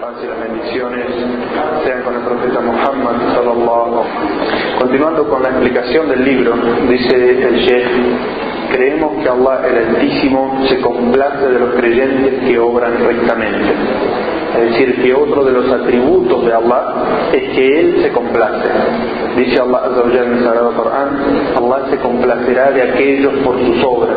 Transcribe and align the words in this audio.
paz 0.00 0.14
y 0.22 0.26
las 0.26 0.40
bendiciones 0.40 1.06
sean 1.84 2.02
con 2.02 2.14
el 2.14 2.22
profeta 2.22 2.60
Muhammad 2.60 3.34
sallallahu 3.34 4.04
Continuando 4.78 5.28
con 5.28 5.42
la 5.42 5.48
explicación 5.50 6.08
del 6.08 6.24
libro, 6.24 6.54
dice 6.88 7.42
el 7.42 7.56
Sheikh, 7.56 7.88
creemos 8.70 9.22
que 9.22 9.28
Allah 9.28 9.60
el 9.66 9.88
Altísimo 9.88 10.60
se 10.68 10.80
complace 10.80 11.48
de 11.48 11.58
los 11.58 11.74
creyentes 11.74 12.44
que 12.44 12.58
obran 12.58 12.92
rectamente. 13.04 13.72
Es 14.56 14.70
decir, 14.70 15.02
que 15.02 15.14
otro 15.14 15.44
de 15.44 15.52
los 15.52 15.70
atributos 15.70 16.46
de 16.46 16.52
Allah 16.52 16.94
es 17.32 17.42
que 17.50 17.80
Él 17.80 18.02
se 18.02 18.12
complace. 18.12 18.68
Dice 19.36 19.60
Allah 19.60 19.82
en 20.22 20.32
el 20.32 20.44
Sagrado 20.44 20.72
Corán, 20.74 21.08
Se 21.90 21.98
complacerá 21.98 22.70
de 22.72 22.82
aquellos 22.82 23.34
por 23.44 23.58
sus 23.58 23.84
obras 23.84 24.16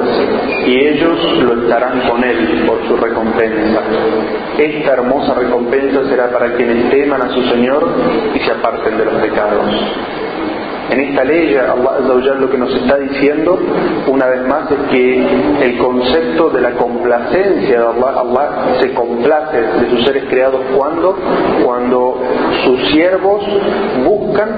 y 0.66 0.88
ellos 0.88 1.44
lo 1.44 1.62
estarán 1.62 2.00
con 2.08 2.24
Él 2.24 2.64
por 2.66 2.86
su 2.88 2.96
recompensa. 2.96 3.82
Esta 4.58 4.94
hermosa 4.94 5.34
recompensa 5.34 6.04
será 6.10 6.32
para 6.32 6.54
quienes 6.56 6.90
teman 6.90 7.22
a 7.22 7.30
su 7.30 7.42
Señor 7.44 7.90
y 8.34 8.40
se 8.40 8.52
aparten 8.52 8.98
de 8.98 9.06
los 9.06 9.16
pecados. 9.16 9.66
En 10.92 11.00
esta 11.00 11.24
ley 11.24 11.56
Allah 11.56 12.00
lo 12.40 12.50
que 12.50 12.58
nos 12.58 12.74
está 12.74 12.98
diciendo 12.98 13.58
una 14.08 14.28
vez 14.28 14.46
más 14.46 14.70
es 14.72 14.78
que 14.90 15.26
el 15.64 15.78
concepto 15.78 16.50
de 16.50 16.62
la 16.62 16.72
complacencia 16.72 17.80
de 17.80 17.86
Allah, 17.86 18.20
Allah 18.20 18.50
se 18.82 18.94
complace 18.94 19.58
de 19.58 19.90
sus 19.90 20.04
seres 20.06 20.26
creados 20.30 20.62
cuando, 20.76 21.18
cuando 21.64 22.22
sus 22.66 22.92
siervos 22.92 23.42
buscan 24.06 24.50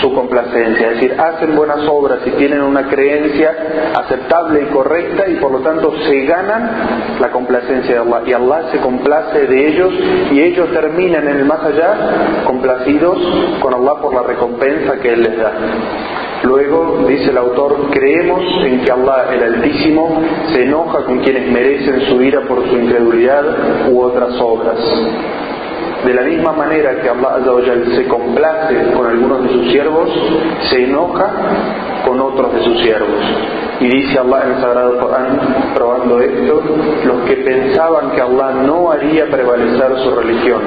su 0.00 0.14
complacencia, 0.14 0.92
es 0.92 0.94
decir, 0.94 1.20
hacen 1.20 1.54
buenas 1.54 1.86
obras 1.88 2.20
y 2.24 2.30
tienen 2.30 2.62
una 2.62 2.88
creencia 2.88 3.92
aceptable 3.98 4.62
y 4.62 4.72
correcta 4.72 5.28
y 5.28 5.36
por 5.36 5.52
lo 5.52 5.58
tanto 5.60 5.92
se 6.08 6.24
ganan 6.24 7.18
la 7.20 7.30
complacencia 7.30 7.96
de 7.96 8.00
Allah 8.00 8.22
y 8.26 8.32
Allah 8.32 8.62
se 8.72 8.78
complace 8.78 9.46
de 9.46 9.68
ellos 9.68 9.92
y 10.32 10.40
ellos 10.40 10.70
terminan 10.72 11.28
en 11.28 11.36
el 11.38 11.44
más 11.44 11.62
allá 11.64 12.44
complacidos 12.46 13.18
con 13.60 13.74
Allah 13.74 13.94
por 14.00 14.14
la 14.14 14.22
recompensa 14.22 14.96
que 15.00 15.12
Él 15.12 15.22
les 15.22 15.36
da. 15.36 15.65
Luego, 16.42 17.04
dice 17.08 17.30
el 17.30 17.38
autor, 17.38 17.90
creemos 17.90 18.42
en 18.64 18.84
que 18.84 18.92
Allah 18.92 19.32
el 19.32 19.42
Altísimo 19.42 20.22
se 20.52 20.64
enoja 20.64 21.04
con 21.04 21.20
quienes 21.20 21.50
merecen 21.50 22.02
su 22.02 22.22
ira 22.22 22.42
por 22.42 22.68
su 22.68 22.76
incredulidad 22.76 23.90
u 23.90 24.00
otras 24.00 24.40
obras. 24.40 24.78
De 26.04 26.14
la 26.14 26.22
misma 26.22 26.52
manera 26.52 27.00
que 27.00 27.08
Allah 27.08 27.40
se 27.96 28.06
complace 28.06 28.92
con 28.92 29.06
algunos 29.06 29.42
de 29.44 29.48
sus 29.48 29.70
siervos, 29.72 30.08
se 30.70 30.84
enoja 30.84 31.32
con 32.04 32.20
otros 32.20 32.54
de 32.54 32.62
sus 32.62 32.80
siervos. 32.82 33.65
Y 33.80 33.88
dice 33.88 34.18
Allah 34.18 34.42
en 34.44 34.52
el 34.52 34.60
Sagrado 34.60 34.98
Corán, 34.98 35.38
probando 35.74 36.20
esto, 36.20 36.62
los 37.04 37.20
que 37.28 37.36
pensaban 37.36 38.12
que 38.12 38.20
Allah 38.22 38.52
no 38.64 38.90
haría 38.90 39.26
prevalecer 39.26 39.98
su 40.02 40.10
religión, 40.14 40.62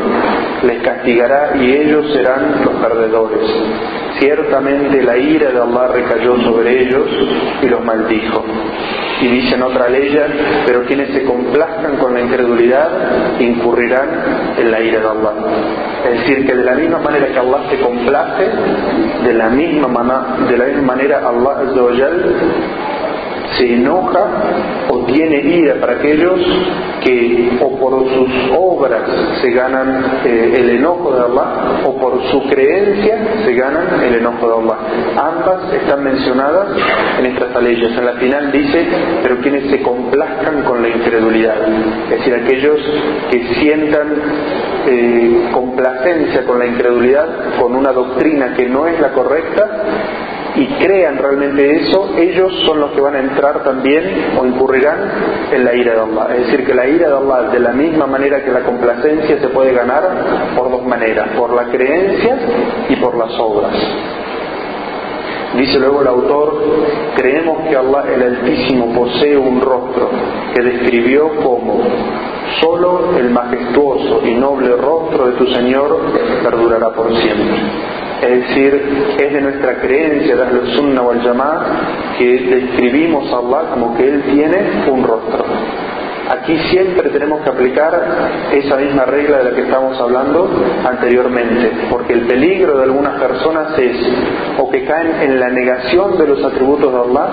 les 0.63 0.81
castigará 0.83 1.55
y 1.57 1.71
ellos 1.71 2.05
serán 2.13 2.63
los 2.63 2.75
perdedores. 2.75 3.49
Ciertamente 4.19 5.01
la 5.01 5.17
ira 5.17 5.51
de 5.51 5.59
Allah 5.59 5.87
recayó 5.87 6.39
sobre 6.41 6.83
ellos 6.83 7.05
y 7.63 7.67
los 7.67 7.83
maldijo. 7.83 8.43
Y 9.21 9.27
dice 9.27 9.55
en 9.55 9.63
otra 9.63 9.89
ley, 9.89 10.17
pero 10.65 10.85
quienes 10.85 11.09
se 11.09 11.25
complazcan 11.25 11.97
con 11.97 12.13
la 12.13 12.21
incredulidad 12.21 12.87
incurrirán 13.39 14.09
en 14.57 14.71
la 14.71 14.81
ira 14.81 14.99
de 14.99 15.07
Allah. 15.07 15.33
Es 16.05 16.19
decir, 16.19 16.45
que 16.45 16.55
de 16.55 16.63
la 16.63 16.75
misma 16.75 16.99
manera 16.99 17.27
que 17.27 17.39
Allah 17.39 17.69
se 17.69 17.79
complace, 17.79 18.49
de 19.25 19.33
la 19.33 19.49
misma, 19.49 20.37
de 20.47 20.57
la 20.57 20.65
misma 20.65 20.81
manera 20.83 21.27
Allah 21.27 21.55
se 23.57 23.73
enoja 23.73 24.25
o 24.89 24.99
tiene 25.05 25.37
ira 25.41 25.75
para 25.79 25.93
aquellos 25.93 26.39
que 27.03 27.57
o 27.61 27.77
por 27.77 28.07
sus 28.09 28.29
obras 28.57 29.01
se 29.41 29.51
ganan 29.51 30.21
eh, 30.25 30.53
el 30.57 30.69
enojo 30.71 31.13
de 31.13 31.21
Allah 31.21 31.81
o 31.85 31.97
por 31.97 32.21
su 32.31 32.43
creencia 32.49 33.17
se 33.45 33.53
ganan 33.53 34.01
el 34.03 34.15
enojo 34.15 34.47
de 34.47 34.53
Allah. 34.53 34.77
Ambas 35.17 35.73
están 35.73 36.03
mencionadas 36.03 36.67
en 37.19 37.25
estas 37.25 37.63
leyes. 37.63 37.97
En 37.97 38.05
la 38.05 38.13
final 38.13 38.51
dice, 38.51 38.85
pero 39.23 39.37
quienes 39.37 39.69
se 39.69 39.81
complazcan 39.81 40.63
con 40.63 40.81
la 40.81 40.89
incredulidad, 40.89 41.57
es 42.05 42.09
decir, 42.09 42.33
aquellos 42.33 42.79
que 43.31 43.53
sientan 43.55 44.07
eh, 44.87 45.49
complacencia 45.51 46.45
con 46.45 46.59
la 46.59 46.65
incredulidad, 46.65 47.27
con 47.59 47.75
una 47.75 47.91
doctrina 47.91 48.53
que 48.55 48.67
no 48.67 48.87
es 48.87 48.99
la 48.99 49.09
correcta, 49.11 49.67
y 50.55 50.65
crean 50.83 51.17
realmente 51.17 51.75
eso, 51.77 52.09
ellos 52.17 52.51
son 52.65 52.79
los 52.79 52.91
que 52.91 53.01
van 53.01 53.15
a 53.15 53.19
entrar 53.19 53.63
también 53.63 54.03
o 54.39 54.45
incurrirán 54.45 54.97
en 55.51 55.65
la 55.65 55.73
ira 55.73 55.93
de 55.93 56.01
Allah. 56.01 56.35
Es 56.35 56.45
decir, 56.47 56.65
que 56.65 56.73
la 56.73 56.87
ira 56.87 57.07
de 57.07 57.15
Allah, 57.15 57.49
de 57.49 57.59
la 57.59 57.71
misma 57.73 58.07
manera 58.07 58.43
que 58.43 58.51
la 58.51 58.61
complacencia, 58.61 59.39
se 59.39 59.47
puede 59.49 59.73
ganar 59.73 60.03
por 60.55 60.71
dos 60.71 60.85
maneras, 60.85 61.29
por 61.37 61.53
la 61.53 61.65
creencia 61.65 62.37
y 62.89 62.95
por 62.97 63.17
las 63.17 63.31
obras. 63.39 63.73
Dice 65.55 65.79
luego 65.79 66.01
el 66.01 66.07
autor, 66.07 66.61
creemos 67.15 67.67
que 67.67 67.75
Allah 67.75 68.03
el 68.13 68.21
Altísimo 68.21 68.93
posee 68.93 69.35
un 69.35 69.61
rostro 69.61 70.09
que 70.53 70.61
describió 70.61 71.35
como 71.43 71.81
solo 72.61 73.17
el 73.17 73.29
majestuoso 73.31 74.21
y 74.25 74.35
noble 74.35 74.75
rostro 74.75 75.27
de 75.27 75.33
tu 75.33 75.47
Señor 75.47 75.99
perdurará 76.43 76.89
por 76.91 77.15
siempre. 77.15 77.57
Es 78.21 78.47
decir, 78.47 79.15
es 79.17 79.33
de 79.33 79.41
nuestra 79.41 79.75
creencia, 79.79 80.35
de 80.35 80.45
la 80.45 80.75
Sunnah 80.75 81.01
wal 81.01 81.21
Jama'ah, 81.21 82.17
que 82.17 82.25
describimos 82.25 83.31
a 83.31 83.37
Allah 83.37 83.69
como 83.73 83.95
que 83.95 84.07
Él 84.07 84.23
tiene 84.23 84.57
un 84.91 85.03
rostro. 85.03 85.45
Aquí 86.29 86.55
siempre 86.69 87.09
tenemos 87.09 87.41
que 87.41 87.49
aplicar 87.49 87.91
esa 88.53 88.75
misma 88.77 89.03
regla 89.05 89.39
de 89.39 89.43
la 89.45 89.55
que 89.55 89.61
estamos 89.61 89.99
hablando 89.99 90.47
anteriormente, 90.87 91.71
porque 91.89 92.13
el 92.13 92.27
peligro 92.27 92.77
de 92.77 92.83
algunas 92.83 93.19
personas 93.19 93.79
es 93.79 93.95
o 94.59 94.69
que 94.69 94.85
caen 94.85 95.21
en 95.21 95.39
la 95.39 95.49
negación 95.49 96.19
de 96.19 96.27
los 96.27 96.43
atributos 96.43 96.93
de 96.93 96.99
Allah, 96.99 97.29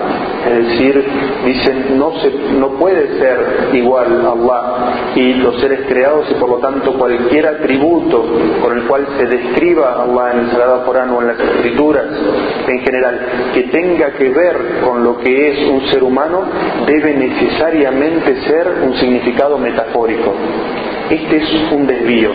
es 0.49 0.67
decir, 0.67 1.05
dicen 1.45 1.97
no, 1.97 2.11
se, 2.19 2.31
no 2.59 2.69
puede 2.71 3.19
ser 3.19 3.69
igual 3.73 4.25
Allah 4.25 5.13
y 5.15 5.33
los 5.35 5.59
seres 5.59 5.81
creados 5.87 6.27
y 6.31 6.33
por 6.35 6.49
lo 6.49 6.57
tanto 6.57 6.93
cualquier 6.97 7.47
atributo 7.47 8.25
con 8.61 8.77
el 8.77 8.87
cual 8.87 9.07
se 9.17 9.25
describa 9.25 9.93
a 9.93 10.03
Allah 10.03 10.31
en 10.33 10.39
el 10.39 10.51
Sagrado 10.51 10.85
Corán 10.85 11.09
o 11.11 11.21
en 11.21 11.27
las 11.27 11.39
Escrituras 11.39 12.05
en 12.67 12.79
general 12.79 13.19
que 13.53 13.63
tenga 13.63 14.11
que 14.11 14.29
ver 14.29 14.81
con 14.83 15.03
lo 15.03 15.17
que 15.17 15.51
es 15.51 15.69
un 15.69 15.87
ser 15.87 16.03
humano 16.03 16.43
debe 16.85 17.15
necesariamente 17.15 18.41
ser 18.41 18.67
un 18.83 18.93
significado 18.95 19.57
metafórico. 19.57 20.33
Este 21.09 21.37
es 21.37 21.71
un 21.71 21.87
desvío. 21.87 22.31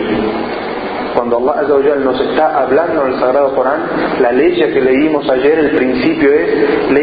Cuando 1.15 1.37
Allah 1.37 1.95
nos 2.03 2.19
está 2.19 2.61
hablando 2.61 3.05
en 3.05 3.13
el 3.13 3.19
Sagrado 3.19 3.53
Corán, 3.55 3.81
la 4.21 4.31
ley 4.31 4.53
que 4.53 4.81
leímos 4.81 5.29
ayer, 5.29 5.59
el 5.59 5.71
principio 5.71 6.31
es 6.31 6.93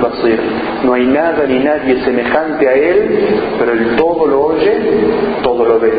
basir. 0.00 0.40
No 0.84 0.94
hay 0.94 1.06
nada 1.06 1.44
ni 1.46 1.58
nadie 1.58 2.02
semejante 2.04 2.68
a 2.68 2.74
Él, 2.74 3.18
pero 3.58 3.72
Él 3.72 3.96
todo 3.96 4.26
lo 4.26 4.40
oye, 4.46 4.72
todo 5.42 5.64
lo 5.64 5.78
ve. 5.78 5.92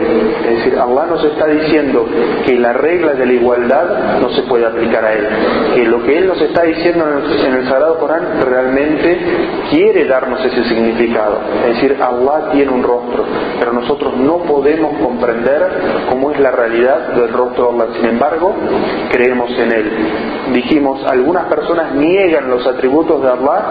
Es 0.49 0.57
decir, 0.57 0.77
Allah 0.77 1.05
nos 1.07 1.23
está 1.23 1.47
diciendo 1.47 2.05
que 2.45 2.55
la 2.55 2.73
regla 2.73 3.13
de 3.13 3.25
la 3.25 3.33
igualdad 3.33 4.19
no 4.21 4.29
se 4.31 4.41
puede 4.43 4.65
aplicar 4.65 5.05
a 5.05 5.13
Él. 5.13 5.27
Que 5.75 5.83
lo 5.85 6.03
que 6.03 6.17
Él 6.17 6.27
nos 6.27 6.41
está 6.41 6.63
diciendo 6.63 7.05
en 7.07 7.53
el 7.53 7.67
Sagrado 7.67 7.99
Corán 7.99 8.41
realmente 8.45 9.17
quiere 9.69 10.05
darnos 10.05 10.43
ese 10.45 10.63
significado. 10.65 11.41
Es 11.67 11.75
decir, 11.75 11.97
Allah 12.01 12.51
tiene 12.51 12.71
un 12.71 12.83
rostro, 12.83 13.25
pero 13.59 13.73
nosotros 13.73 14.17
no 14.17 14.39
podemos 14.39 14.97
comprender 14.99 15.28
cómo 16.09 16.31
es 16.31 16.39
la 16.39 16.51
realidad 16.51 17.13
del 17.13 17.31
rostro 17.31 17.71
de 17.71 17.83
Allah. 17.83 17.93
Sin 17.95 18.05
embargo, 18.05 18.55
creemos 19.11 19.51
en 19.51 19.71
Él. 19.71 19.91
Dijimos, 20.53 21.03
algunas 21.05 21.45
personas 21.45 21.93
niegan 21.93 22.49
los 22.49 22.65
atributos 22.65 23.21
de 23.21 23.29
Allah 23.29 23.63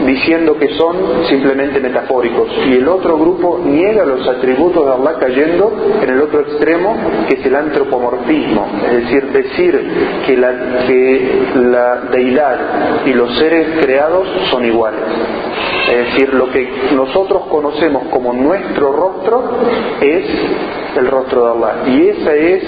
diciendo 0.00 0.56
que 0.58 0.68
son 0.76 1.26
simplemente 1.28 1.80
metafóricos 1.80 2.48
y 2.66 2.74
el 2.74 2.88
otro 2.88 3.18
grupo 3.18 3.60
niega 3.64 4.04
los 4.04 4.26
atributos 4.26 4.84
de 4.84 4.92
Allah 4.92 5.18
cayendo 5.18 5.72
en 6.02 6.08
el 6.08 6.20
otro 6.20 6.40
extremo 6.40 6.96
que 7.28 7.34
es 7.34 7.46
el 7.46 7.54
antropomorfismo, 7.54 8.66
es 8.90 9.04
decir, 9.04 9.24
decir 9.32 9.90
que 10.26 10.36
la, 10.36 10.84
que 10.86 11.42
la 11.56 11.96
deidad 12.12 13.06
y 13.06 13.12
los 13.12 13.36
seres 13.38 13.80
creados 13.80 14.28
son 14.50 14.64
iguales. 14.64 15.00
Es 15.90 16.12
decir, 16.12 16.32
lo 16.34 16.50
que 16.50 16.70
nosotros 16.94 17.42
conocemos 17.48 18.04
como 18.10 18.32
nuestro 18.32 18.92
rostro 18.92 19.42
es 20.00 20.24
el 20.96 21.06
rostro 21.08 21.44
de 21.44 21.50
Allah. 21.50 21.88
Y 21.88 22.08
ese 22.08 22.54
es 22.54 22.64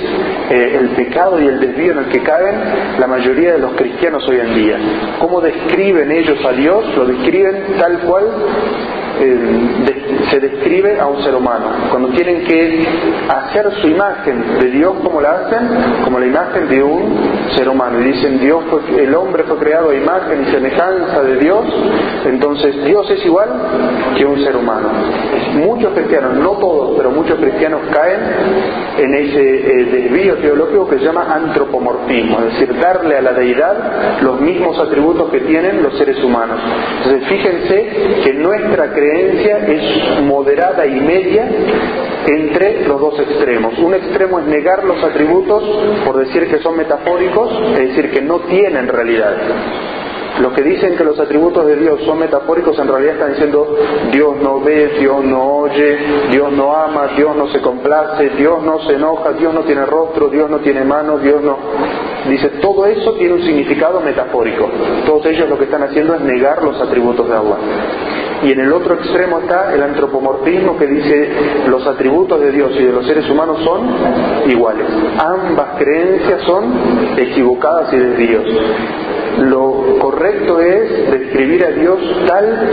eh, 0.50 0.78
el 0.80 0.88
pecado 0.90 1.40
y 1.40 1.46
el 1.46 1.60
desvío 1.60 1.92
en 1.92 1.98
el 1.98 2.06
que 2.06 2.20
caen 2.22 2.56
la 2.98 3.06
mayoría 3.06 3.52
de 3.52 3.58
los 3.58 3.72
cristianos 3.74 4.26
hoy 4.28 4.38
en 4.40 4.54
día. 4.54 4.78
¿Cómo 5.18 5.40
describen 5.40 6.10
ellos 6.10 6.38
a 6.44 6.52
Dios? 6.52 6.84
Lo 6.96 7.06
describen 7.06 7.76
tal 7.78 7.98
cual 8.00 8.24
se 10.30 10.40
describe 10.40 10.98
a 10.98 11.06
un 11.06 11.22
ser 11.22 11.34
humano. 11.34 11.66
Cuando 11.90 12.08
tienen 12.10 12.44
que 12.44 12.86
hacer 13.28 13.70
su 13.80 13.88
imagen 13.88 14.58
de 14.58 14.70
Dios, 14.70 14.94
como 15.02 15.20
la 15.20 15.30
hacen? 15.30 15.68
Como 16.04 16.18
la 16.18 16.26
imagen 16.26 16.68
de 16.68 16.82
un 16.82 17.18
ser 17.54 17.68
humano. 17.68 18.00
Y 18.00 18.04
dicen, 18.04 18.40
Dios 18.40 18.64
el 18.98 19.14
hombre 19.14 19.44
fue 19.44 19.58
creado 19.58 19.90
a 19.90 19.94
imagen 19.94 20.42
y 20.42 20.50
semejanza 20.50 21.22
de 21.22 21.36
Dios, 21.36 21.64
entonces 22.24 22.84
Dios 22.84 23.08
es 23.10 23.24
igual 23.24 23.48
que 24.16 24.24
un 24.24 24.42
ser 24.42 24.56
humano. 24.56 24.88
Muchos 25.54 25.92
cristianos, 25.94 26.34
no 26.34 26.52
todos, 26.52 26.96
pero 26.96 27.10
muchos 27.10 27.38
cristianos 27.38 27.80
caen 27.92 28.20
en 28.98 29.14
ese 29.14 29.40
eh, 29.40 29.84
desvío 29.84 30.36
teológico 30.36 30.88
que 30.88 30.98
se 30.98 31.04
llama 31.04 31.26
antropomorfismo, 31.34 32.38
es 32.40 32.58
decir, 32.58 32.78
darle 32.80 33.18
a 33.18 33.22
la 33.22 33.32
deidad 33.32 34.20
los 34.22 34.40
mismos 34.40 34.78
atributos 34.78 35.30
que 35.30 35.40
tienen 35.40 35.82
los 35.82 35.96
seres 35.96 36.22
humanos. 36.22 36.58
Entonces, 36.98 37.28
fíjense 37.28 37.90
que 38.24 38.34
nuestra 38.34 38.92
creencia 38.92 39.03
es 39.12 40.22
moderada 40.22 40.86
y 40.86 41.00
media 41.00 41.48
entre 42.26 42.86
los 42.86 43.00
dos 43.00 43.20
extremos. 43.20 43.78
Un 43.78 43.94
extremo 43.94 44.40
es 44.40 44.46
negar 44.46 44.84
los 44.84 45.02
atributos 45.02 45.62
por 46.04 46.18
decir 46.18 46.48
que 46.48 46.58
son 46.58 46.76
metafóricos, 46.76 47.50
es 47.78 47.88
decir, 47.88 48.10
que 48.10 48.22
no 48.22 48.40
tienen 48.40 48.88
realidad. 48.88 49.36
Los 50.40 50.52
que 50.52 50.62
dicen 50.62 50.96
que 50.96 51.04
los 51.04 51.18
atributos 51.18 51.64
de 51.66 51.76
Dios 51.76 52.00
son 52.04 52.18
metafóricos 52.18 52.76
en 52.78 52.88
realidad 52.88 53.14
están 53.14 53.30
diciendo 53.32 53.76
Dios 54.10 54.36
no 54.42 54.60
ve, 54.60 54.96
Dios 54.98 55.24
no 55.24 55.58
oye, 55.58 55.98
Dios 56.32 56.52
no 56.52 56.74
ama, 56.74 57.08
Dios 57.16 57.36
no 57.36 57.48
se 57.48 57.60
complace, 57.60 58.30
Dios 58.30 58.62
no 58.62 58.80
se 58.80 58.94
enoja, 58.94 59.32
Dios 59.32 59.54
no 59.54 59.60
tiene 59.60 59.86
rostro, 59.86 60.28
Dios 60.28 60.50
no 60.50 60.58
tiene 60.58 60.84
manos, 60.84 61.22
Dios 61.22 61.40
no... 61.42 61.56
Dice, 62.28 62.48
todo 62.60 62.86
eso 62.86 63.12
tiene 63.14 63.34
un 63.34 63.42
significado 63.42 64.00
metafórico. 64.00 64.68
Todos 65.06 65.26
ellos 65.26 65.48
lo 65.48 65.58
que 65.58 65.64
están 65.64 65.82
haciendo 65.82 66.14
es 66.14 66.22
negar 66.22 66.62
los 66.62 66.80
atributos 66.80 67.28
de 67.28 67.34
Allah. 67.34 67.56
Y 68.42 68.52
en 68.52 68.60
el 68.60 68.72
otro 68.72 68.94
extremo 68.94 69.38
está 69.38 69.72
el 69.72 69.82
antropomorfismo 69.82 70.76
que 70.76 70.86
dice 70.86 71.32
los 71.68 71.86
atributos 71.86 72.40
de 72.40 72.50
Dios 72.50 72.72
y 72.78 72.84
de 72.84 72.92
los 72.92 73.06
seres 73.06 73.28
humanos 73.30 73.58
son 73.62 74.50
iguales. 74.50 74.86
Ambas 75.18 75.78
creencias 75.78 76.42
son 76.42 76.64
equivocadas 77.16 77.92
y 77.92 77.96
desvíos 77.98 78.44
lo 79.38 79.98
correcto 79.98 80.60
es 80.60 81.10
describir 81.10 81.64
a 81.64 81.70
Dios 81.70 81.98
tal 82.26 82.68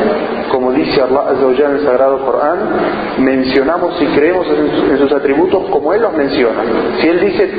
como 0.52 0.74
dice 0.74 1.02
Allah 1.02 1.32
en 1.32 1.72
el 1.78 1.86
Sagrado 1.86 2.26
Corán, 2.26 2.60
mencionamos 3.20 4.00
y 4.02 4.06
creemos 4.08 4.46
en 4.48 4.98
sus 4.98 5.12
atributos 5.12 5.64
como 5.70 5.94
Él 5.94 6.02
los 6.02 6.14
menciona. 6.14 6.62
Si 7.00 7.08
Él 7.08 7.20
dice 7.22 7.50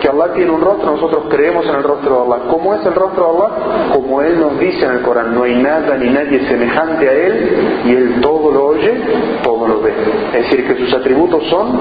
que 0.00 0.08
Allah 0.08 0.32
tiene 0.32 0.52
un 0.52 0.60
rostro, 0.60 0.92
nosotros 0.92 1.24
creemos 1.28 1.66
en 1.66 1.74
el 1.74 1.82
rostro 1.82 2.14
de 2.14 2.34
Allah. 2.34 2.44
¿Cómo 2.48 2.74
es 2.74 2.86
el 2.86 2.94
rostro 2.94 3.24
de 3.24 3.30
Allah? 3.30 3.92
Como 3.92 4.22
Él 4.22 4.40
nos 4.40 4.58
dice 4.60 4.84
en 4.84 4.92
el 4.92 5.02
Corán, 5.02 5.34
no 5.34 5.42
hay 5.42 5.56
nada 5.56 5.96
ni 5.96 6.08
nadie 6.08 6.46
semejante 6.46 7.08
a 7.08 7.12
Él 7.12 7.82
y 7.84 7.90
Él 7.90 8.20
todo 8.20 8.52
lo 8.52 8.66
oye, 8.66 8.94
todo 9.42 9.66
lo 9.66 9.80
ve. 9.80 9.92
Es 10.32 10.44
decir, 10.44 10.66
que 10.68 10.76
sus 10.76 10.94
atributos 10.94 11.44
son 11.48 11.80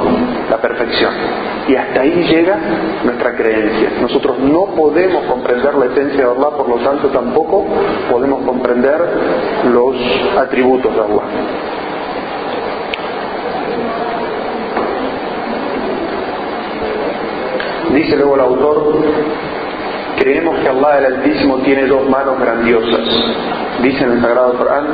la 0.50 0.58
perfección. 0.58 1.14
Y 1.68 1.76
hasta 1.76 2.02
ahí 2.02 2.28
llega 2.30 2.58
nuestra 3.04 3.36
creencia. 3.36 3.92
Nosotros 4.02 4.40
no 4.40 4.66
podemos 4.76 5.26
comprender 5.26 5.74
la 5.76 5.86
esencia 5.86 6.26
de 6.26 6.32
Allah 6.32 6.50
por 6.66 6.80
lo 6.80 6.84
tanto 6.84 7.08
tampoco 7.10 7.66
podemos 8.10 8.44
comprender 8.44 8.98
los 9.72 9.96
atributos 10.38 10.94
de 10.94 11.02
Allah. 11.02 11.24
Dice 17.94 18.16
luego 18.18 18.36
el 18.36 18.42
autor, 18.42 18.94
creemos 20.18 20.60
que 20.60 20.70
Allah 20.70 21.00
el 21.00 21.06
Altísimo 21.06 21.58
tiene 21.60 21.86
dos 21.88 22.10
manos 22.10 22.40
grandiosas. 22.40 23.08
Dice 23.82 24.04
en 24.04 24.12
el 24.12 24.22
Sagrado 24.22 24.54
Corán, 24.58 24.86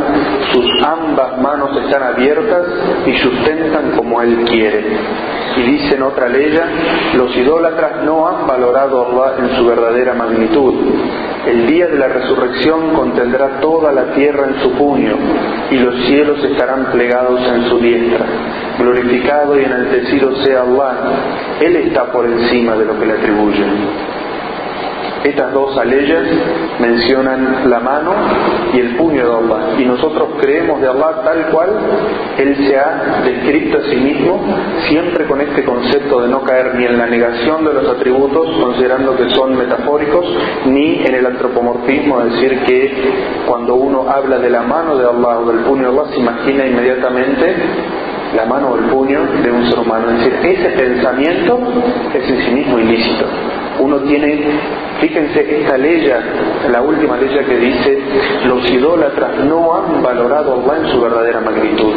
sus 0.51 0.65
ambas 0.83 1.39
manos 1.39 1.69
están 1.85 2.03
abiertas 2.03 2.65
y 3.05 3.17
sustentan 3.17 3.91
como 3.91 4.21
Él 4.21 4.43
quiere. 4.49 4.83
Y 5.57 5.61
dice 5.63 5.95
en 5.95 6.03
otra 6.03 6.29
ley, 6.29 6.57
los 7.13 7.35
idólatras 7.35 8.03
no 8.03 8.27
han 8.27 8.47
valorado 8.47 9.01
a 9.01 9.09
Allah 9.09 9.35
en 9.39 9.55
su 9.55 9.65
verdadera 9.65 10.13
magnitud. 10.13 10.73
El 11.45 11.67
día 11.67 11.87
de 11.87 11.97
la 11.97 12.07
resurrección 12.07 12.93
contendrá 12.93 13.59
toda 13.59 13.91
la 13.91 14.13
tierra 14.13 14.47
en 14.47 14.61
su 14.61 14.71
puño 14.73 15.15
y 15.71 15.77
los 15.77 15.95
cielos 16.05 16.43
estarán 16.43 16.91
plegados 16.91 17.41
en 17.47 17.69
su 17.69 17.79
diestra. 17.79 18.25
Glorificado 18.77 19.59
y 19.59 19.63
enaltecido 19.63 20.35
sea 20.43 20.61
Allah. 20.61 20.97
Él 21.59 21.75
está 21.77 22.11
por 22.11 22.25
encima 22.25 22.75
de 22.75 22.85
lo 22.85 22.99
que 22.99 23.05
le 23.05 23.13
atribuyen. 23.13 24.20
Estas 25.23 25.53
dos 25.53 25.77
aleyas 25.77 26.23
mencionan 26.79 27.69
la 27.69 27.79
mano 27.79 28.11
y 28.73 28.79
el 28.79 28.95
puño 28.95 29.23
de 29.23 29.31
Allah. 29.31 29.79
Y 29.79 29.85
nosotros 29.85 30.29
creemos 30.39 30.81
de 30.81 30.87
Allah 30.87 31.21
tal 31.23 31.45
cual 31.51 31.69
Él 32.39 32.55
se 32.65 32.75
ha 32.75 33.21
descrito 33.23 33.77
a 33.77 33.81
sí 33.81 33.95
mismo, 33.97 34.41
siempre 34.89 35.27
con 35.27 35.39
este 35.41 35.63
concepto 35.63 36.21
de 36.21 36.27
no 36.27 36.41
caer 36.41 36.73
ni 36.75 36.85
en 36.85 36.97
la 36.97 37.05
negación 37.05 37.65
de 37.65 37.73
los 37.73 37.87
atributos, 37.87 38.49
considerando 38.59 39.15
que 39.15 39.29
son 39.29 39.55
metafóricos, 39.55 40.25
ni 40.65 41.03
en 41.05 41.13
el 41.13 41.25
antropomorfismo, 41.25 42.21
es 42.21 42.33
decir, 42.33 42.63
que 42.65 42.91
cuando 43.47 43.75
uno 43.75 44.09
habla 44.09 44.39
de 44.39 44.49
la 44.49 44.61
mano 44.61 44.97
de 44.97 45.05
Allah 45.05 45.39
o 45.39 45.45
del 45.45 45.59
puño 45.65 45.91
de 45.91 45.99
Allah, 45.99 46.11
se 46.13 46.19
imagina 46.19 46.65
inmediatamente 46.65 47.55
la 48.35 48.45
mano 48.45 48.69
o 48.69 48.77
el 48.77 48.85
puño 48.85 49.19
de 49.43 49.51
un 49.51 49.69
ser 49.69 49.79
humano. 49.79 50.09
Es 50.11 50.25
decir, 50.25 50.39
ese 50.41 50.69
pensamiento 50.69 51.59
es 52.13 52.29
en 52.29 52.41
sí 52.43 52.51
mismo 52.51 52.79
ilícito 52.79 53.25
uno 53.81 53.99
tiene, 54.01 54.39
fíjense 54.99 55.61
esta 55.61 55.77
ley, 55.77 56.07
la 56.71 56.81
última 56.81 57.17
ley 57.17 57.29
que 57.29 57.57
dice, 57.57 57.99
los 58.45 58.69
idólatras 58.69 59.45
no 59.45 59.75
han 59.75 60.03
valorado 60.03 60.53
a 60.53 60.63
Allah 60.63 60.85
en 60.85 60.91
su 60.91 61.01
verdadera 61.01 61.41
magnitud. 61.41 61.93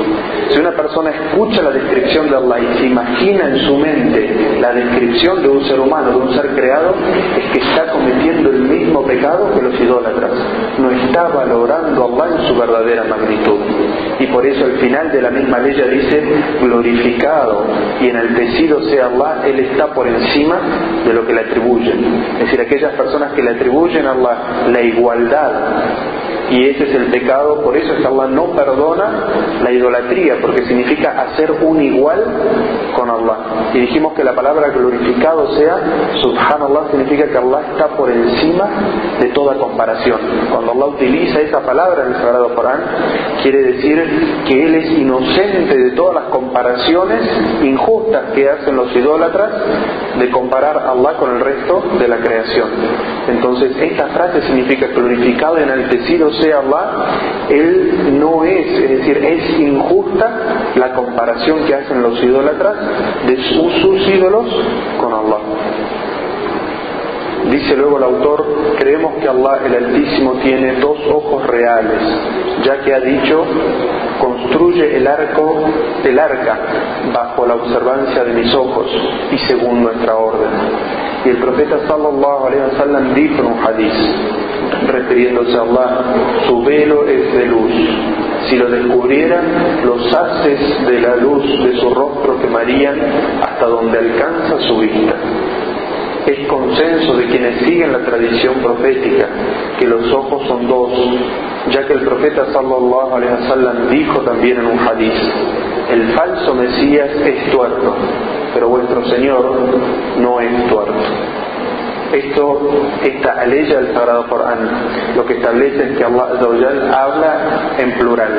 Si 0.51 0.59
una 0.59 0.73
persona 0.73 1.11
escucha 1.11 1.63
la 1.63 1.71
descripción 1.71 2.31
de 2.31 2.37
Allah 2.37 2.59
y 2.61 2.79
se 2.79 2.87
imagina 2.87 3.49
en 3.49 3.59
su 3.67 3.77
mente 3.77 4.59
la 4.61 4.73
descripción 4.73 5.43
de 5.43 5.49
un 5.49 5.65
ser 5.65 5.81
humano, 5.81 6.11
de 6.11 6.17
un 6.17 6.35
ser 6.35 6.55
creado, 6.55 6.95
es 7.39 7.53
que 7.53 7.61
está 7.61 7.93
cometiendo 7.93 8.51
el 8.51 8.61
mismo 8.61 9.05
pecado 9.05 9.53
que 9.55 9.63
los 9.63 9.79
idólatras. 9.81 10.31
No 10.79 10.91
está 10.91 11.29
valorando 11.29 12.03
a 12.03 12.07
Allah 12.07 12.37
en 12.37 12.49
su 12.49 12.59
verdadera 12.59 13.05
magnitud. 13.05 13.59
Y 14.21 14.27
por 14.29 14.47
eso 14.47 14.65
al 14.65 14.79
final 14.79 15.13
de 15.13 15.23
la 15.23 15.31
misma 15.31 15.59
ley 15.59 15.75
dice, 15.75 16.23
glorificado 16.63 17.67
y 18.01 18.09
enaltecido 18.09 18.81
sea 18.91 19.07
Allah, 19.07 19.43
Él 19.47 19.61
está 19.61 19.93
por 19.93 20.07
encima 20.07 20.59
de 21.05 21.13
lo 21.13 21.27
que 21.27 21.33
le 21.33 21.41
atribuye 21.41 21.74
es 21.83 22.41
decir, 22.41 22.61
aquellas 22.61 22.95
personas 22.95 23.33
que 23.33 23.43
le 23.43 23.51
atribuyen 23.51 24.07
a 24.07 24.13
Allah 24.13 24.39
la 24.69 24.81
igualdad 24.83 25.53
y 26.51 26.69
ese 26.69 26.85
es 26.85 26.95
el 26.95 27.07
pecado, 27.07 27.63
por 27.63 27.77
eso 27.77 27.95
es 27.95 28.01
que 28.01 28.07
Allah 28.07 28.27
no 28.27 28.53
perdona 28.55 29.11
la 29.63 29.73
idolatría, 29.73 30.37
porque 30.41 30.65
significa 30.67 31.11
hacer 31.23 31.51
un 31.51 31.81
igual 31.83 32.23
con 32.95 33.09
Allah. 33.09 33.37
Y 33.73 33.81
dijimos 33.81 34.13
que 34.13 34.23
la 34.23 34.35
palabra 34.35 34.69
glorificado 34.69 35.53
sea, 35.57 35.77
subhanallah, 36.23 36.91
significa 36.91 37.27
que 37.29 37.39
Allah 37.39 37.63
está 37.73 37.89
por 37.97 38.11
encima 38.11 38.69
de 39.21 39.29
toda 39.29 39.55
comparación. 39.55 40.21
Cuando 40.51 40.73
Allah 40.73 40.87
utiliza 40.87 41.41
esa 41.41 41.61
palabra 41.61 42.03
en 42.05 42.15
el 42.15 42.21
Sagrado 42.21 42.55
Corán, 42.55 42.81
quiere 43.43 43.63
decir 43.63 44.45
que 44.47 44.65
Él 44.65 44.75
es 44.75 44.99
inocente 44.99 45.77
de 45.77 45.91
todas 45.93 46.15
las 46.15 46.25
comparaciones 46.25 47.23
injustas 47.63 48.33
que 48.35 48.49
hacen 48.51 48.77
los 48.77 48.95
idólatras 48.95 49.51
de 50.19 50.31
comparar 50.31 50.77
a 50.77 50.91
Allah 50.91 51.17
con 51.19 51.37
el 51.37 51.41
resto 51.41 51.64
de 51.99 52.09
la 52.09 52.19
creación. 52.19 52.69
Entonces, 53.29 53.75
esta 53.81 54.09
frase 54.09 54.43
significa 54.43 54.87
glorificado 54.89 55.59
y 55.59 55.63
enaltecido 55.63 56.31
sea 56.35 56.59
Allah, 56.59 56.91
Él 57.49 58.19
no 58.21 58.45
es, 58.45 58.67
es 58.67 58.91
decir, 58.99 59.17
es 59.17 59.59
injusta 59.61 60.73
la 60.75 60.93
comparación 60.93 61.65
que 61.67 61.75
hacen 61.75 62.03
los 62.03 62.23
idólatras 62.23 62.77
de 63.27 63.37
sus, 63.37 64.09
ídolos 64.09 64.47
con 65.01 65.13
Allah. 65.13 65.39
Dice 67.51 67.77
luego 67.77 67.99
el 67.99 68.05
autor, 68.05 68.45
creemos 68.79 69.15
que 69.21 69.29
Allah 69.29 69.59
el 69.67 69.75
Altísimo 69.75 70.33
tiene 70.43 70.81
dos 70.81 70.99
ojos 71.13 71.47
reales, 71.47 72.01
ya 72.65 72.81
que 72.81 72.95
ha 72.95 73.01
dicho, 73.01 73.45
construye 74.19 74.97
el 74.97 75.07
arco 75.07 75.55
del 76.03 76.19
arca 76.19 76.59
bajo 77.13 77.47
la 77.47 77.55
observancia 77.55 78.25
de 78.25 78.33
mis 78.33 78.55
ojos 78.55 78.87
y 79.31 79.39
según 79.47 79.83
nuestra 79.83 80.17
orden. 80.17 80.51
Y 81.25 81.29
el 81.31 81.37
profeta 81.37 81.79
sallallahu 81.87 82.47
alaihi 82.47 82.63
wasallam 82.73 83.15
dijo 83.15 83.41
en 83.41 83.47
un 83.47 83.59
hadith, 83.65 83.93
refiriéndose 84.91 85.57
a 85.57 85.63
Allah, 85.63 85.89
su 86.47 86.63
velo 86.63 87.07
es 87.07 87.33
de 87.33 87.47
luz. 87.47 87.73
Si 88.49 88.57
lo 88.57 88.69
descubrieran, 88.69 89.45
los 89.85 90.13
haces 90.15 90.87
de 90.87 91.01
la 91.01 91.17
luz 91.17 91.45
de 91.65 91.79
su 91.79 91.95
rostro 91.95 92.39
quemarían 92.41 92.99
hasta 93.43 93.67
donde 93.67 93.99
alcanza 93.99 94.61
su 94.61 94.79
vista. 94.79 95.15
Es 96.27 96.47
consenso 96.49 97.17
de 97.17 97.27
quienes 97.27 97.67
siguen 97.67 97.93
la 97.93 97.99
tradición 97.99 98.55
profética 98.55 99.29
que 99.79 99.87
los 99.87 100.11
ojos 100.13 100.47
son 100.49 100.67
dos, 100.67 100.91
ya 101.71 101.87
que 101.87 101.93
el 101.95 102.01
profeta 102.01 102.47
sallallahu 102.53 103.15
alaihi 103.15 103.33
wasallam 103.43 103.91
dijo 103.91 104.21
también 104.21 104.59
en 104.59 104.67
un 104.67 104.79
hadith, 104.79 105.13
el 105.93 106.03
falso 106.15 106.55
Mesías 106.55 107.11
es 107.11 107.51
tuerto, 107.51 107.95
pero 108.55 108.69
vuestro 108.69 109.05
Señor 109.05 109.59
no 110.19 110.41
es 110.41 110.67
tuerto. 110.69 111.03
Esto, 112.15 112.61
esta 113.03 113.41
aleya 113.41 113.81
del 113.81 113.93
Sagrado 113.93 114.29
Corán, 114.29 114.59
lo 115.17 115.27
que 115.27 115.35
establece 115.35 115.83
es 115.83 115.99
que 115.99 116.05
Allah 116.05 116.93
habla 116.93 117.75
en 117.77 117.93
plural. 117.95 118.31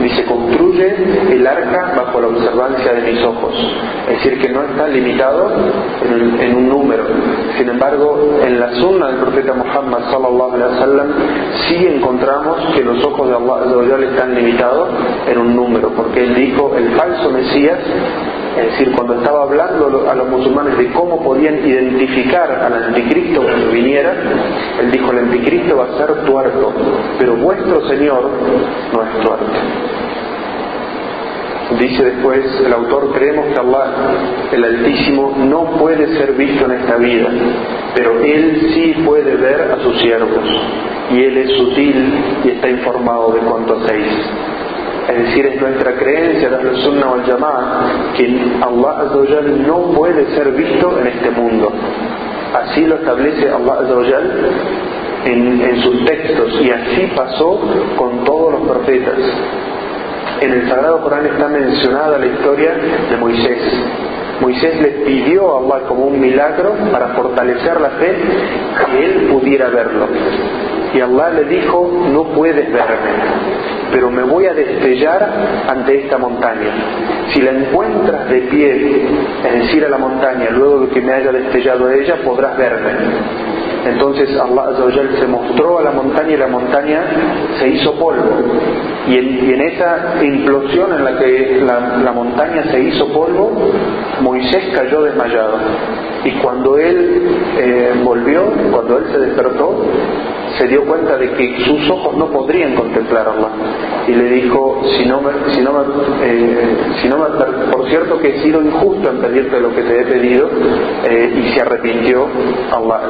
Dice, 0.00 0.24
construye 0.24 0.96
el 1.30 1.46
arca 1.46 1.94
bajo 1.96 2.20
la 2.20 2.26
observancia 2.26 2.92
de 2.92 3.12
mis 3.12 3.22
ojos. 3.22 3.54
Es 4.08 4.16
decir, 4.16 4.40
que 4.40 4.48
no 4.48 4.64
está 4.64 4.88
limitado 4.88 5.48
en, 6.40 6.56
un 6.56 6.68
número. 6.68 7.04
Sin 7.56 7.68
embargo, 7.68 8.40
en 8.44 8.58
la 8.58 8.72
sunna 8.74 9.06
del 9.06 9.20
profeta 9.20 9.52
Muhammad 9.52 10.10
sallallahu 10.10 10.52
alaihi 10.54 10.74
wasallam 10.74 11.12
sí 11.68 11.86
encontramos 11.86 12.74
que 12.74 12.82
los 12.82 13.04
ojos 13.04 13.28
de 13.28 13.34
Allah 13.34 14.06
están 14.10 14.34
limitados 14.34 14.88
en 15.28 15.38
un 15.38 15.54
número, 15.54 15.90
porque 15.90 16.24
él 16.24 16.34
dijo, 16.34 16.74
el 16.76 16.90
falso 16.96 17.30
Mesías 17.30 17.78
es 18.56 18.72
decir, 18.72 18.92
cuando 18.94 19.14
estaba 19.14 19.42
hablando 19.42 20.08
a 20.08 20.14
los 20.14 20.28
musulmanes 20.28 20.78
de 20.78 20.92
cómo 20.92 21.22
podían 21.22 21.66
identificar 21.66 22.50
al 22.50 22.84
anticristo 22.84 23.42
cuando 23.42 23.70
viniera, 23.70 24.14
él 24.80 24.90
dijo, 24.90 25.10
el 25.10 25.18
anticristo 25.18 25.76
va 25.76 25.84
a 25.84 25.98
ser 25.98 26.24
tuerto, 26.24 26.72
pero 27.18 27.36
vuestro 27.36 27.86
Señor 27.88 28.30
no 28.92 29.02
es 29.02 29.24
tuerto. 29.24 29.46
Dice 31.78 32.04
después 32.04 32.44
el 32.64 32.72
autor, 32.72 33.12
creemos 33.12 33.46
que 33.46 33.58
Allah, 33.58 33.86
el 34.52 34.64
Altísimo, 34.64 35.34
no 35.36 35.64
puede 35.78 36.06
ser 36.18 36.32
visto 36.34 36.66
en 36.66 36.72
esta 36.72 36.96
vida, 36.96 37.28
pero 37.94 38.20
Él 38.20 38.70
sí 38.74 39.02
puede 39.04 39.34
ver 39.34 39.72
a 39.72 39.82
sus 39.82 39.98
siervos, 40.00 40.44
y 41.10 41.24
Él 41.24 41.38
es 41.38 41.50
sutil 41.56 42.14
y 42.44 42.50
está 42.50 42.68
informado 42.68 43.32
de 43.32 43.40
cuánto 43.40 43.76
hacéis 43.76 44.06
es 45.08 45.18
decir, 45.18 45.46
es 45.46 45.60
nuestra 45.60 45.92
creencia 45.96 46.48
la 46.48 46.74
Sunna 46.82 47.12
al 47.12 47.24
Yamá 47.24 48.12
que 48.16 48.40
Allah 48.62 49.40
no 49.66 49.92
puede 49.92 50.26
ser 50.34 50.50
visto 50.52 50.98
en 50.98 51.06
este 51.08 51.30
mundo. 51.30 51.70
Así 52.54 52.86
lo 52.86 52.96
establece 52.96 53.50
Allah 53.50 53.80
en, 55.26 55.60
en 55.60 55.82
sus 55.82 56.04
textos 56.04 56.60
y 56.62 56.70
así 56.70 57.12
pasó 57.14 57.60
con 57.96 58.24
todos 58.24 58.52
los 58.52 58.68
profetas. 58.68 59.18
En 60.40 60.52
el 60.52 60.68
Sagrado 60.68 61.02
Corán 61.02 61.26
está 61.26 61.48
mencionada 61.48 62.18
la 62.18 62.26
historia 62.26 62.74
de 63.10 63.16
Moisés. 63.16 63.58
Moisés 64.40 64.80
le 64.80 64.88
pidió 65.04 65.56
a 65.56 65.60
Allah 65.60 65.86
como 65.86 66.06
un 66.06 66.20
milagro 66.20 66.74
para 66.90 67.08
fortalecer 67.08 67.80
la 67.80 67.90
fe 67.90 68.16
que 68.90 69.04
él 69.04 69.28
pudiera 69.30 69.68
verlo. 69.68 70.08
Y 70.92 71.00
Allah 71.00 71.30
le 71.30 71.44
dijo, 71.44 71.90
no 72.10 72.24
puedes 72.34 72.72
verme 72.72 73.83
pero 73.94 74.10
me 74.10 74.24
voy 74.24 74.44
a 74.46 74.52
destellar 74.52 75.30
ante 75.68 76.02
esta 76.02 76.18
montaña. 76.18 76.68
Si 77.32 77.40
la 77.40 77.52
encuentras 77.52 78.28
de 78.28 78.40
pie, 78.40 79.06
es 79.44 79.52
decir, 79.52 79.84
a 79.84 79.88
la 79.88 79.98
montaña, 79.98 80.50
luego 80.50 80.80
de 80.80 80.88
que 80.88 81.00
me 81.00 81.12
haya 81.12 81.30
destellado 81.30 81.88
ella, 81.88 82.16
podrás 82.24 82.58
verme. 82.58 82.90
Entonces 83.86 84.36
Allah 84.36 84.74
se 85.20 85.26
mostró 85.28 85.78
a 85.78 85.82
la 85.84 85.92
montaña 85.92 86.32
y 86.32 86.36
la 86.36 86.48
montaña 86.48 87.04
se 87.60 87.68
hizo 87.68 87.96
polvo. 87.96 88.42
Y 89.06 89.16
en, 89.18 89.60
esa 89.60 90.22
implosión 90.22 90.92
en 90.92 91.04
la 91.04 91.18
que 91.18 91.62
la, 92.04 92.12
montaña 92.12 92.64
se 92.70 92.80
hizo 92.80 93.06
polvo, 93.12 93.52
Moisés 94.20 94.64
cayó 94.74 95.02
desmayado. 95.02 95.58
Y 96.24 96.30
cuando 96.40 96.78
él 96.78 97.22
eh, 97.58 97.92
volvió, 98.02 98.44
cuando 98.70 98.98
él 98.98 99.04
se 99.12 99.18
despertó, 99.18 99.84
se 100.58 100.68
dio 100.68 100.84
cuenta 100.84 101.16
de 101.16 101.30
que 101.32 101.64
sus 101.64 101.90
ojos 101.90 102.16
no 102.16 102.26
podrían 102.26 102.74
contemplar 102.74 103.28
a 103.28 103.32
Allah 103.32 103.48
y 104.06 104.12
le 104.12 104.24
dijo 104.24 104.82
si 104.96 105.06
no 105.06 105.20
me, 105.20 105.32
si 105.52 105.60
no 105.60 105.70
eh, 106.22 106.76
si 107.02 107.08
no 107.08 107.16
por 107.72 107.88
cierto 107.88 108.18
que 108.18 108.36
he 108.36 108.42
sido 108.42 108.62
injusto 108.62 109.10
en 109.10 109.18
pedirte 109.18 109.60
lo 109.60 109.74
que 109.74 109.82
te 109.82 110.00
he 110.00 110.04
pedido 110.04 110.48
eh, 111.08 111.42
y 111.44 111.54
se 111.54 111.60
arrepintió 111.60 112.26
Allah 112.70 113.00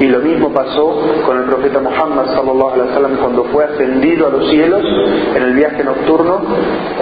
y 0.00 0.06
lo 0.06 0.18
mismo 0.20 0.52
pasó 0.52 1.00
con 1.24 1.38
el 1.38 1.44
profeta 1.44 1.80
Muhammad 1.80 2.26
sallallahu 2.34 2.70
alaihi 2.70 2.88
wasallam 2.88 3.16
cuando 3.18 3.44
fue 3.44 3.64
ascendido 3.64 4.26
a 4.26 4.30
los 4.30 4.50
cielos 4.50 4.82
en 5.34 5.42
el 5.42 5.54
viaje 5.54 5.84
nocturno 5.84 6.40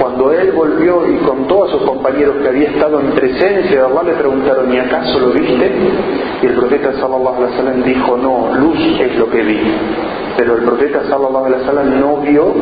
cuando 0.01 0.33
él 0.33 0.53
volvió 0.53 1.07
y 1.09 1.17
con 1.19 1.47
todos 1.47 1.71
sus 1.71 1.83
compañeros 1.83 2.37
que 2.43 2.49
había 2.49 2.69
estado 2.69 3.01
en 3.01 3.11
presencia 3.13 3.71
de 3.71 3.87
Allah 3.87 4.03
le 4.03 4.13
preguntaron 4.15 4.73
¿y 4.73 4.79
acaso 4.79 5.19
lo 5.21 5.31
viste? 5.31 5.73
y 6.43 6.47
el 6.47 6.55
profeta 6.55 6.93
sallallahu 6.93 7.37
alaihi 7.37 7.53
wasallam 7.53 7.83
dijo 7.83 8.17
no, 8.17 8.55
luz 8.57 8.79
es 9.01 9.17
lo 9.19 9.31
que 9.31 9.43
pero 10.37 10.57
el 10.57 10.65
profeta 10.65 11.03
sallallahu 11.09 11.47
alaihi 11.47 11.63
wasallam 11.63 12.01
no 12.01 12.17
vio 12.19 12.55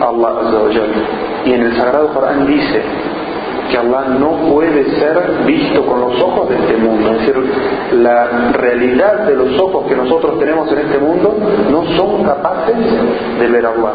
a 0.00 0.08
Allah 0.08 0.70
Y 1.44 1.52
en 1.52 1.62
el 1.62 1.76
Sagrado 1.76 2.08
Corán 2.12 2.46
dice 2.46 2.82
que 3.68 3.76
Allah 3.76 4.16
no 4.18 4.50
puede 4.52 4.84
ser 4.98 5.44
visto 5.46 5.84
con 5.86 6.00
los 6.00 6.20
ojos 6.20 6.48
de 6.48 6.56
este 6.56 6.76
mundo. 6.76 7.12
Es 7.12 7.20
decir, 7.20 7.34
la 8.00 8.52
realidad 8.52 9.26
de 9.26 9.34
los 9.34 9.58
ojos 9.60 9.86
que 9.86 9.96
nosotros 9.96 10.38
tenemos 10.38 10.70
en 10.72 10.78
este 10.78 10.98
mundo 10.98 11.36
no 11.70 11.84
son 11.96 12.24
capaces 12.24 12.76
de 13.38 13.46
ver 13.48 13.66
a 13.66 13.70
Allah. 13.70 13.92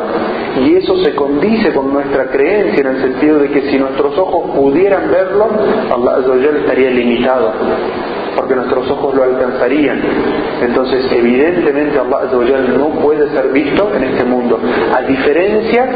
Y 0.62 0.76
eso 0.76 0.98
se 1.04 1.16
condice 1.16 1.74
con 1.74 1.92
nuestra 1.94 2.30
creencia 2.30 2.82
en 2.82 2.96
el 2.96 3.02
sentido 3.02 3.40
de 3.40 3.50
que 3.50 3.70
si 3.70 3.78
nuestros 3.78 4.18
ojos 4.18 4.52
pudieran 4.56 5.12
verlo, 5.12 5.48
Allah 5.92 6.58
estaría 6.58 6.90
limitado 6.90 7.54
porque 8.36 8.56
nuestros 8.56 8.90
ojos 8.90 9.16
lo 9.16 9.24
alcanzarían. 9.24 10.02
Entonces, 10.62 11.06
evidentemente 11.12 12.00
Allah 12.00 12.22
no 12.78 12.90
puede 13.00 13.30
ser 13.30 13.50
visto 13.50 13.94
en 13.96 14.04
este 14.04 14.24
mundo, 14.24 14.60
a 14.96 15.02
diferencia 15.02 15.88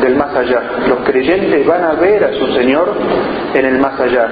del 0.00 0.16
más 0.16 0.34
allá. 0.34 0.62
Los 0.88 0.98
creyentes 1.00 1.66
van 1.66 1.84
a 1.84 1.92
ver 1.92 2.24
a 2.24 2.32
su 2.32 2.46
Señor 2.54 2.92
en 3.54 3.64
el 3.64 3.78
más 3.78 3.98
allá, 4.00 4.28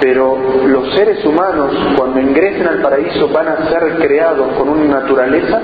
pero 0.00 0.38
los 0.66 0.94
seres 0.94 1.24
humanos 1.24 1.70
cuando 1.96 2.20
ingresen 2.20 2.66
al 2.66 2.80
paraíso 2.80 3.28
van 3.28 3.48
a 3.48 3.68
ser 3.68 3.98
creados 3.98 4.52
con 4.56 4.68
una 4.68 5.00
naturaleza 5.00 5.60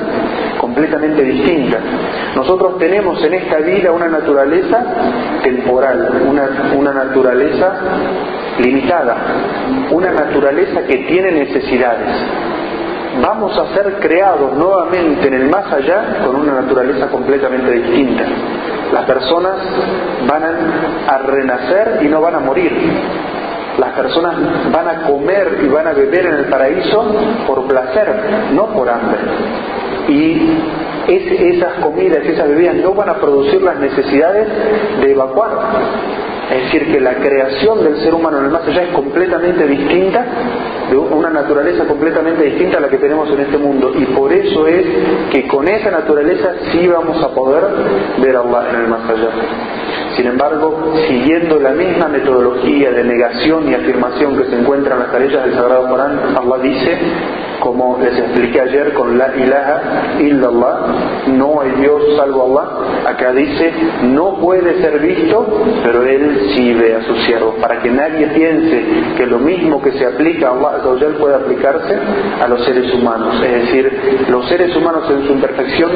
completamente 0.59 1.23
distinta. 1.23 1.79
Nosotros 2.35 2.79
tenemos 2.79 3.23
en 3.23 3.35
esta 3.35 3.59
vida 3.59 3.93
una 3.93 4.09
naturaleza 4.09 4.83
temporal, 5.43 6.23
una, 6.29 6.73
una 6.77 6.93
naturaleza 6.93 7.73
limitada, 8.59 9.17
una 9.91 10.13
naturaleza 10.13 10.83
que 10.83 10.97
tiene 11.07 11.33
necesidades. 11.33 12.09
Vamos 13.23 13.57
a 13.57 13.75
ser 13.75 14.01
creados 14.01 14.55
nuevamente 14.55 15.29
en 15.29 15.35
el 15.35 15.49
más 15.49 15.73
allá 15.73 16.25
con 16.25 16.37
una 16.37 16.61
naturaleza 16.63 17.09
completamente 17.09 17.71
distinta. 17.71 18.25
Las 18.93 19.05
personas 19.05 19.57
van 20.29 20.43
a, 20.45 21.19
renacer 21.19 22.01
y 22.03 22.09
no 22.09 22.21
van 22.21 22.35
a 22.37 22.41
morir. 22.41 22.73
Las 23.79 23.93
personas 23.93 24.35
van 24.73 24.89
a 24.89 25.03
comer 25.03 25.59
y 25.65 25.69
van 25.69 25.87
a 25.89 25.93
beber 25.93 26.27
en 26.27 26.35
el 26.35 26.45
paraíso 26.47 27.05
por 27.47 27.67
placer, 27.67 28.15
no 28.53 28.67
por 28.67 28.89
hambre. 28.89 29.19
Y 30.09 30.59
esas 31.09 31.75
comidas, 31.83 32.25
esas 32.25 32.49
bebidas 32.49 32.77
no 32.77 32.95
van 32.95 33.09
a 33.09 33.15
producir 33.15 33.63
las 33.63 33.79
necesidades 33.79 34.49
de 35.01 35.13
evacuar 35.13 35.51
es 36.51 36.65
decir, 36.65 36.93
que 36.93 37.01
la 37.01 37.15
creación 37.15 37.83
del 37.83 37.97
ser 38.01 38.15
humano 38.15 38.39
en 38.39 38.45
el 38.47 38.51
más 38.51 38.67
allá 38.67 38.83
es 38.83 38.91
completamente 38.91 39.67
distinta, 39.67 40.25
de 40.91 40.97
una 40.97 41.31
naturaleza 41.31 41.85
completamente 41.85 42.43
distinta 42.45 42.79
a 42.79 42.81
la 42.81 42.89
que 42.89 42.99
tenemos 42.99 43.31
en 43.31 43.41
este 43.41 43.59
mundo. 43.59 43.93
Y 43.95 44.05
por 44.07 44.33
eso 44.33 44.67
es 44.67 44.87
que 45.31 45.47
con 45.47 45.67
esa 45.67 45.91
naturaleza 45.91 46.55
sí 46.73 46.87
vamos 46.87 47.23
a 47.23 47.29
poder 47.35 47.65
ver 48.19 48.37
a 48.37 48.41
Allah 48.41 48.71
en 48.71 48.81
el 48.81 48.89
más 48.89 49.09
allá. 49.09 49.31
Sin 50.17 50.27
embargo, 50.27 50.95
siguiendo 51.09 51.59
la 51.59 51.71
misma 51.71 52.09
metodología 52.09 52.91
de 52.93 53.03
negación 53.03 53.69
y 53.69 53.75
afirmación 53.75 54.37
que 54.37 54.45
se 54.45 54.61
encuentra 54.61 54.95
en 54.95 55.01
las 55.01 55.11
tareas 55.11 55.45
del 55.45 55.55
Sagrado 55.55 55.89
Corán, 55.89 56.21
Allah 56.37 56.63
dice, 56.63 56.99
como 57.59 57.99
les 57.99 58.17
expliqué 58.19 58.61
ayer 58.61 58.93
con 58.93 59.19
la 59.19 59.35
ilaha 59.35 60.17
illallah, 60.21 60.79
no 61.29 61.61
hay 61.61 61.71
Dios 61.81 62.03
salvo 62.17 62.45
Allah, 62.45 63.11
acá 63.11 63.33
dice, 63.33 63.73
no 64.05 64.39
puede 64.39 64.81
ser 64.83 65.01
visto, 65.01 65.47
pero 65.83 66.05
Él 66.05 66.34
ve 66.75 66.95
a 66.95 67.03
sus 67.03 67.19
siervos, 67.25 67.55
para 67.61 67.81
que 67.81 67.91
nadie 67.91 68.27
piense 68.29 68.85
que 69.17 69.27
lo 69.27 69.39
mismo 69.39 69.83
que 69.83 69.93
se 69.93 70.07
aplica 70.07 70.49
a 70.49 70.53
Allah 70.53 71.19
puede 71.19 71.35
aplicarse 71.35 71.99
a 72.43 72.49
los 72.49 72.65
seres 72.65 72.93
humanos. 72.95 73.43
Es 73.43 73.67
decir, 73.67 74.27
los 74.29 74.49
seres 74.49 74.75
humanos 74.77 75.11
en 75.11 75.27
su 75.27 75.33
imperfección 75.33 75.91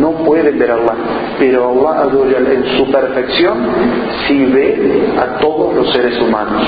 no 0.00 0.12
pueden 0.24 0.58
ver 0.58 0.70
a 0.70 0.74
Allah, 0.74 0.94
pero 1.38 1.68
Allah 1.68 2.52
en 2.52 2.64
su 2.76 2.90
perfección 2.90 3.58
sí 4.26 4.44
ve 4.52 5.02
a 5.18 5.38
todos 5.38 5.74
los 5.74 5.92
seres 5.92 6.20
humanos. 6.20 6.62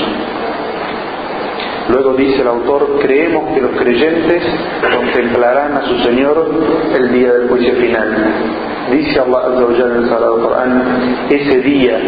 Luego 1.89 2.13
dice 2.13 2.41
el 2.41 2.47
autor, 2.47 2.99
creemos 2.99 3.53
que 3.53 3.61
los 3.61 3.71
creyentes 3.79 4.43
contemplarán 4.81 5.77
a 5.77 5.81
su 5.83 5.99
Señor 5.99 6.49
el 6.97 7.11
día 7.13 7.31
del 7.31 7.47
juicio 7.47 7.75
final. 7.75 8.64
Dice 8.91 9.19
Allah 9.19 9.41
en 9.47 9.91
el 10.03 10.09
Sagrado 10.09 10.41
Corán, 10.41 11.27
ese 11.29 11.59
día 11.61 11.99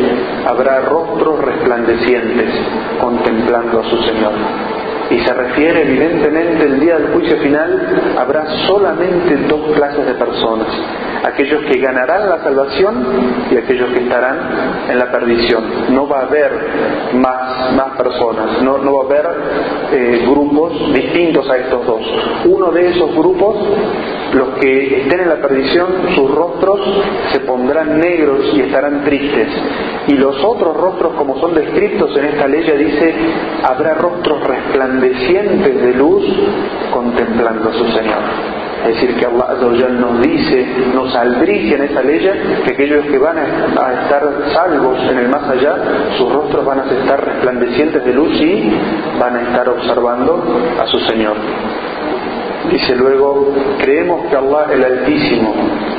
habrá 0.47 0.81
rostros 0.81 1.39
resplandecientes 1.43 2.49
contemplando 3.01 3.79
a 3.79 3.83
su 3.89 3.97
Señor. 3.97 4.33
Y 5.09 5.19
se 5.19 5.33
refiere 5.33 5.83
evidentemente 5.83 6.65
el 6.65 6.79
día 6.79 6.97
del 6.97 7.13
juicio 7.13 7.37
final 7.37 8.15
habrá 8.17 8.45
solamente 8.67 9.37
dos 9.47 9.73
clases 9.73 10.05
de 10.05 10.13
personas. 10.15 10.67
Aquellos 11.23 11.63
que 11.63 11.79
ganarán 11.79 12.29
la 12.29 12.43
salvación 12.43 13.05
y 13.49 13.57
aquellos 13.57 13.89
que 13.91 14.03
estarán 14.03 14.37
en 14.89 14.99
la 14.99 15.11
perdición. 15.11 15.63
No 15.89 16.07
va 16.07 16.19
a 16.19 16.23
haber 16.23 16.51
más, 17.13 17.73
más 17.73 17.97
personas, 17.97 18.61
no, 18.61 18.77
no 18.79 18.97
va 18.97 19.03
a 19.03 19.05
haber 19.05 19.25
eh, 19.93 20.25
grupos 20.29 20.93
distintos 20.93 21.49
a 21.49 21.57
estos 21.57 21.85
dos. 21.85 22.01
Uno 22.45 22.71
de 22.71 22.89
esos 22.89 23.15
grupos, 23.15 23.55
los 24.33 24.49
que 24.59 25.01
estén 25.01 25.21
en 25.21 25.29
la 25.29 25.37
perdición, 25.37 25.87
sus 26.15 26.33
rostros 26.35 26.79
se 27.31 27.39
pondrán 27.41 27.99
negros 27.99 28.53
y 28.53 28.61
estarán 28.61 29.03
tristes. 29.03 29.47
Y 30.07 30.13
los 30.13 30.43
otros 30.43 30.75
rostros, 30.75 31.13
como 31.13 31.39
son 31.39 31.53
descritos 31.53 32.15
en 32.17 32.25
esta 32.25 32.47
ley, 32.47 32.57
dice, 32.77 33.13
habrá 33.63 33.93
rostros 33.95 34.43
resplandecientes 34.43 34.96
de 35.01 35.93
luz 35.93 36.23
contemplando 36.91 37.69
a 37.69 37.73
su 37.73 37.85
Señor. 37.91 38.57
Es 38.85 38.95
decir, 38.95 39.15
que 39.17 39.25
Allah 39.25 39.89
nos 39.89 40.21
dice, 40.21 40.65
nos 40.93 41.13
aldrige 41.15 41.75
en 41.75 41.81
esa 41.83 42.01
ley 42.01 42.19
que 42.63 42.71
aquellos 42.71 43.05
que 43.05 43.17
van 43.17 43.37
a 43.37 43.43
estar 43.43 44.23
salvos 44.53 44.99
en 45.09 45.17
el 45.17 45.29
más 45.29 45.43
allá, 45.49 45.75
sus 46.17 46.31
rostros 46.31 46.63
van 46.63 46.79
a 46.79 46.83
estar 46.83 47.25
resplandecientes 47.25 48.05
de 48.05 48.13
luz 48.13 48.39
y 48.39 48.71
van 49.19 49.35
a 49.35 49.41
estar 49.41 49.67
observando 49.67 50.61
a 50.79 50.85
su 50.87 50.99
Señor. 50.99 51.35
Dice 52.71 52.95
luego, 52.95 53.53
creemos 53.79 54.25
que 54.27 54.35
Allah 54.35 54.67
el 54.73 54.83
Altísimo 54.83 55.53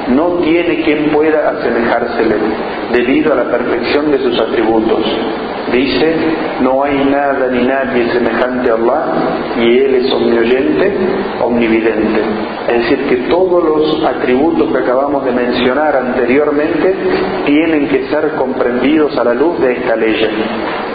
no 0.08 0.38
tiene 0.38 0.82
quien 0.82 1.10
pueda 1.10 1.50
asemejársele 1.50 2.36
debido 2.92 3.32
a 3.32 3.36
la 3.36 3.50
perfección 3.50 4.10
de 4.10 4.18
sus 4.18 4.38
atributos. 4.38 5.04
Dice, 5.72 6.14
no 6.62 6.82
hay 6.82 7.04
nada 7.04 7.48
ni 7.50 7.66
nadie 7.66 8.08
semejante 8.10 8.70
a 8.70 8.74
Allah 8.74 9.04
y 9.60 9.78
Él 9.78 9.94
es 9.96 10.12
omnioyente, 10.12 10.96
omnividente. 11.42 12.20
Es 12.68 12.82
decir, 12.82 13.06
que 13.08 13.16
todos 13.28 13.64
los 13.64 14.04
atributos 14.04 14.72
que 14.72 14.78
acabamos 14.78 15.24
de 15.26 15.32
mencionar 15.32 15.94
anteriormente 15.94 16.94
tienen 17.44 17.88
que 17.88 18.08
ser 18.08 18.32
comprendidos 18.36 19.16
a 19.18 19.24
la 19.24 19.34
luz 19.34 19.60
de 19.60 19.72
esta 19.72 19.96
ley. 19.96 20.16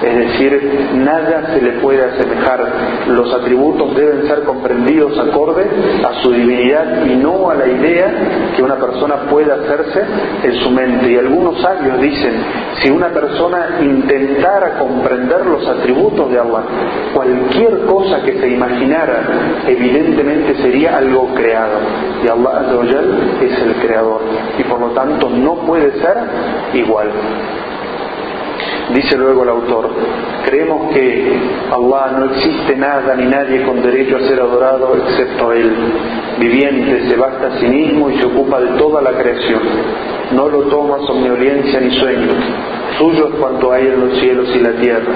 Es 0.02 0.18
decir, 0.18 0.90
nada 0.96 1.54
se 1.54 1.62
le 1.62 1.72
puede 1.74 2.04
asemejar. 2.04 2.66
Los 3.10 3.32
atributos 3.34 3.96
deben 3.96 4.28
ser 4.28 4.44
comprendidos 4.44 5.18
acorde 5.20 5.53
a 5.62 6.22
su 6.22 6.32
divinidad 6.32 7.06
y 7.06 7.16
no 7.16 7.50
a 7.50 7.56
la 7.56 7.68
idea 7.68 8.12
que 8.56 8.62
una 8.62 8.76
persona 8.76 9.16
puede 9.30 9.52
hacerse 9.52 10.04
en 10.44 10.56
su 10.62 10.70
mente. 10.72 11.12
Y 11.12 11.18
algunos 11.18 11.62
sabios 11.62 12.00
dicen, 12.02 12.34
si 12.82 12.90
una 12.90 13.10
persona 13.10 13.78
intentara 13.82 14.78
comprender 14.78 15.46
los 15.46 15.68
atributos 15.68 16.32
de 16.32 16.40
Allah, 16.40 16.64
cualquier 17.14 17.86
cosa 17.86 18.22
que 18.24 18.40
se 18.40 18.50
imaginara, 18.50 19.24
evidentemente 19.68 20.56
sería 20.56 20.98
algo 20.98 21.34
creado. 21.34 21.80
Y 22.24 22.28
Allah 22.28 22.64
es 23.42 23.62
el 23.62 23.76
creador. 23.76 24.22
Y 24.58 24.64
por 24.64 24.80
lo 24.80 24.90
tanto 24.92 25.30
no 25.30 25.56
puede 25.66 25.92
ser 26.00 26.18
igual. 26.74 27.10
Dice 28.92 29.18
luego 29.18 29.44
el 29.44 29.50
autor, 29.50 29.90
creemos 30.46 30.92
que 30.94 31.40
Allah 31.72 32.18
no 32.20 32.26
existe 32.26 32.76
nada 32.76 33.16
ni 33.16 33.26
nadie 33.26 33.64
con 33.64 33.82
derecho 33.82 34.18
a 34.18 34.28
ser 34.28 34.40
adorado 34.40 34.96
excepto 34.96 35.54
Él. 35.54 35.72
Viviente, 36.40 37.10
se 37.10 37.16
basta 37.16 37.48
a 37.48 37.60
sí 37.60 37.68
mismo 37.68 38.10
y 38.10 38.18
se 38.18 38.26
ocupa 38.26 38.60
de 38.60 38.78
toda 38.78 39.02
la 39.02 39.12
creación. 39.12 39.62
No 40.34 40.50
lo 40.50 40.64
toma 40.64 41.00
somnolencia 41.08 41.80
ni 41.80 41.92
sueño. 41.98 42.34
Suyo 42.98 43.30
es 43.30 43.36
cuanto 43.36 43.72
hay 43.72 43.88
en 43.88 44.00
los 44.02 44.20
cielos 44.20 44.50
y 44.56 44.60
la 44.60 44.74
tierra. 44.74 45.14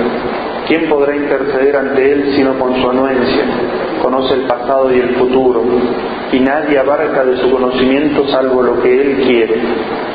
¿Quién 0.68 0.90
podrá 0.90 1.16
interceder 1.16 1.76
ante 1.76 2.12
Él 2.12 2.34
sino 2.36 2.58
con 2.58 2.82
su 2.82 2.90
anuencia? 2.90 3.44
Conoce 4.02 4.34
el 4.34 4.42
pasado 4.48 4.94
y 4.94 5.00
el 5.00 5.16
futuro 5.16 5.64
y 6.32 6.40
nadie 6.40 6.78
abarca 6.78 7.24
de 7.24 7.38
su 7.38 7.50
conocimiento 7.50 8.28
salvo 8.28 8.62
lo 8.62 8.82
que 8.82 9.02
Él 9.02 9.24
quiere. 9.26 9.62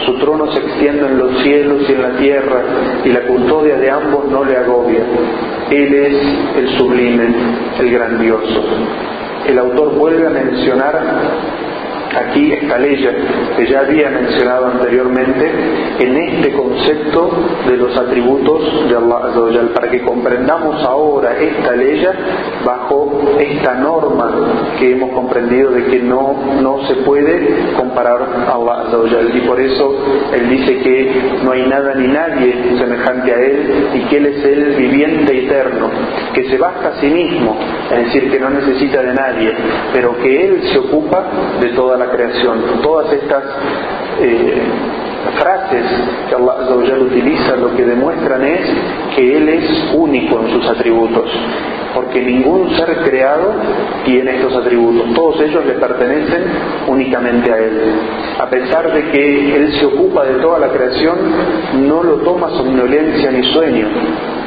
Su 0.05 0.19
trono 0.19 0.51
se 0.53 0.59
extiende 0.59 1.07
en 1.07 1.19
los 1.19 1.43
cielos 1.43 1.83
y 1.89 1.93
en 1.93 2.03
la 2.03 2.19
tierra, 2.19 2.63
y 3.05 3.09
la 3.09 3.21
custodia 3.23 3.77
de 3.77 3.91
ambos 3.91 4.31
no 4.31 4.45
le 4.45 4.57
agobia. 4.57 5.05
Él 5.71 5.95
es 5.95 6.17
el 6.59 6.69
sublime, 6.77 7.35
el 7.79 7.91
grandioso. 7.91 8.63
El 9.47 9.59
autor 9.59 9.95
vuelve 9.95 10.27
a 10.27 10.31
mencionar 10.31 11.01
aquí 12.17 12.53
esta 12.53 12.79
ley 12.79 13.09
que 13.57 13.67
ya 13.67 13.81
había 13.81 14.11
mencionado 14.11 14.67
anteriormente 14.67 15.51
en 15.99 16.17
este 16.17 16.53
concepto 16.53 17.31
de 17.67 17.77
los 17.77 17.97
atributos 17.97 18.89
de 18.89 18.97
Allah 18.97 19.73
para 19.75 19.91
que 19.91 20.03
comprendamos 20.03 20.83
ahora 20.85 21.37
esta 21.39 21.73
ley 21.73 22.05
bajo 22.65 23.37
esta 23.39 23.75
norma 23.75 24.31
que 24.79 24.93
hemos 24.93 25.11
comprendido 25.13 25.71
de 25.71 25.85
que 25.85 26.01
no, 26.01 26.35
no 26.61 26.87
se 26.87 26.95
puede 26.97 27.75
comparar 27.77 28.23
a 28.49 28.53
Allah 28.53 28.91
y 29.35 29.41
por 29.41 29.61
eso 29.61 29.97
él 30.33 30.49
dice 30.51 30.79
que 30.79 31.13
no 31.45 31.53
hay 31.53 31.67
nada 31.67 31.95
ni 31.95 32.09
nadie 32.09 32.77
semejante 32.79 33.33
a 33.33 33.41
él 33.41 33.91
y 33.95 34.01
que 34.09 34.17
él 34.17 34.27
es 34.27 34.45
el 34.45 34.75
viviente 34.77 35.47
eterno 35.47 35.91
que 36.35 36.49
se 36.49 36.59
basta 36.59 36.89
a 36.89 37.01
sí 37.01 37.07
mismo 37.07 37.57
es 37.91 38.07
decir 38.07 38.31
que 38.31 38.41
no 38.41 38.51
necesita 38.51 39.03
de 39.03 39.15
nadie 39.15 39.55
pero 39.93 40.17
que 40.19 40.47
él 40.47 40.63
se 40.73 40.79
ocupa 40.79 41.25
de 41.61 41.69
toda 41.71 41.97
la 41.97 42.02
la 42.05 42.11
creación. 42.11 42.59
Todas 42.83 43.13
estas 43.13 43.45
eh, 44.21 44.63
frases 45.39 45.85
que 46.29 46.35
Allah 46.35 46.99
utiliza 47.01 47.57
lo 47.57 47.75
que 47.77 47.85
demuestran 47.85 48.43
es 48.45 48.61
que 49.15 49.37
Él 49.37 49.49
es 49.49 49.95
único 49.95 50.41
en 50.41 50.51
sus 50.51 50.69
atributos, 50.69 51.31
porque 51.95 52.23
ningún 52.23 52.71
ser 52.77 52.97
creado 53.05 53.53
tiene 54.05 54.37
estos 54.37 54.55
atributos, 54.57 55.15
todos 55.15 55.41
ellos 55.41 55.65
le 55.65 55.75
pertenecen 55.75 56.45
únicamente 56.89 57.53
a 57.53 57.59
Él. 57.59 57.81
A 58.39 58.47
pesar 58.47 58.93
de 58.93 59.11
que 59.11 59.57
Él 59.57 59.73
se 59.79 59.87
ocupa 59.87 60.25
de 60.25 60.41
toda 60.41 60.59
la 60.59 60.69
creación, 60.69 61.19
no 61.87 62.03
lo 62.03 62.17
toma 62.19 62.49
somnolencia 62.51 63.31
ni 63.31 63.43
sueño, 63.53 63.87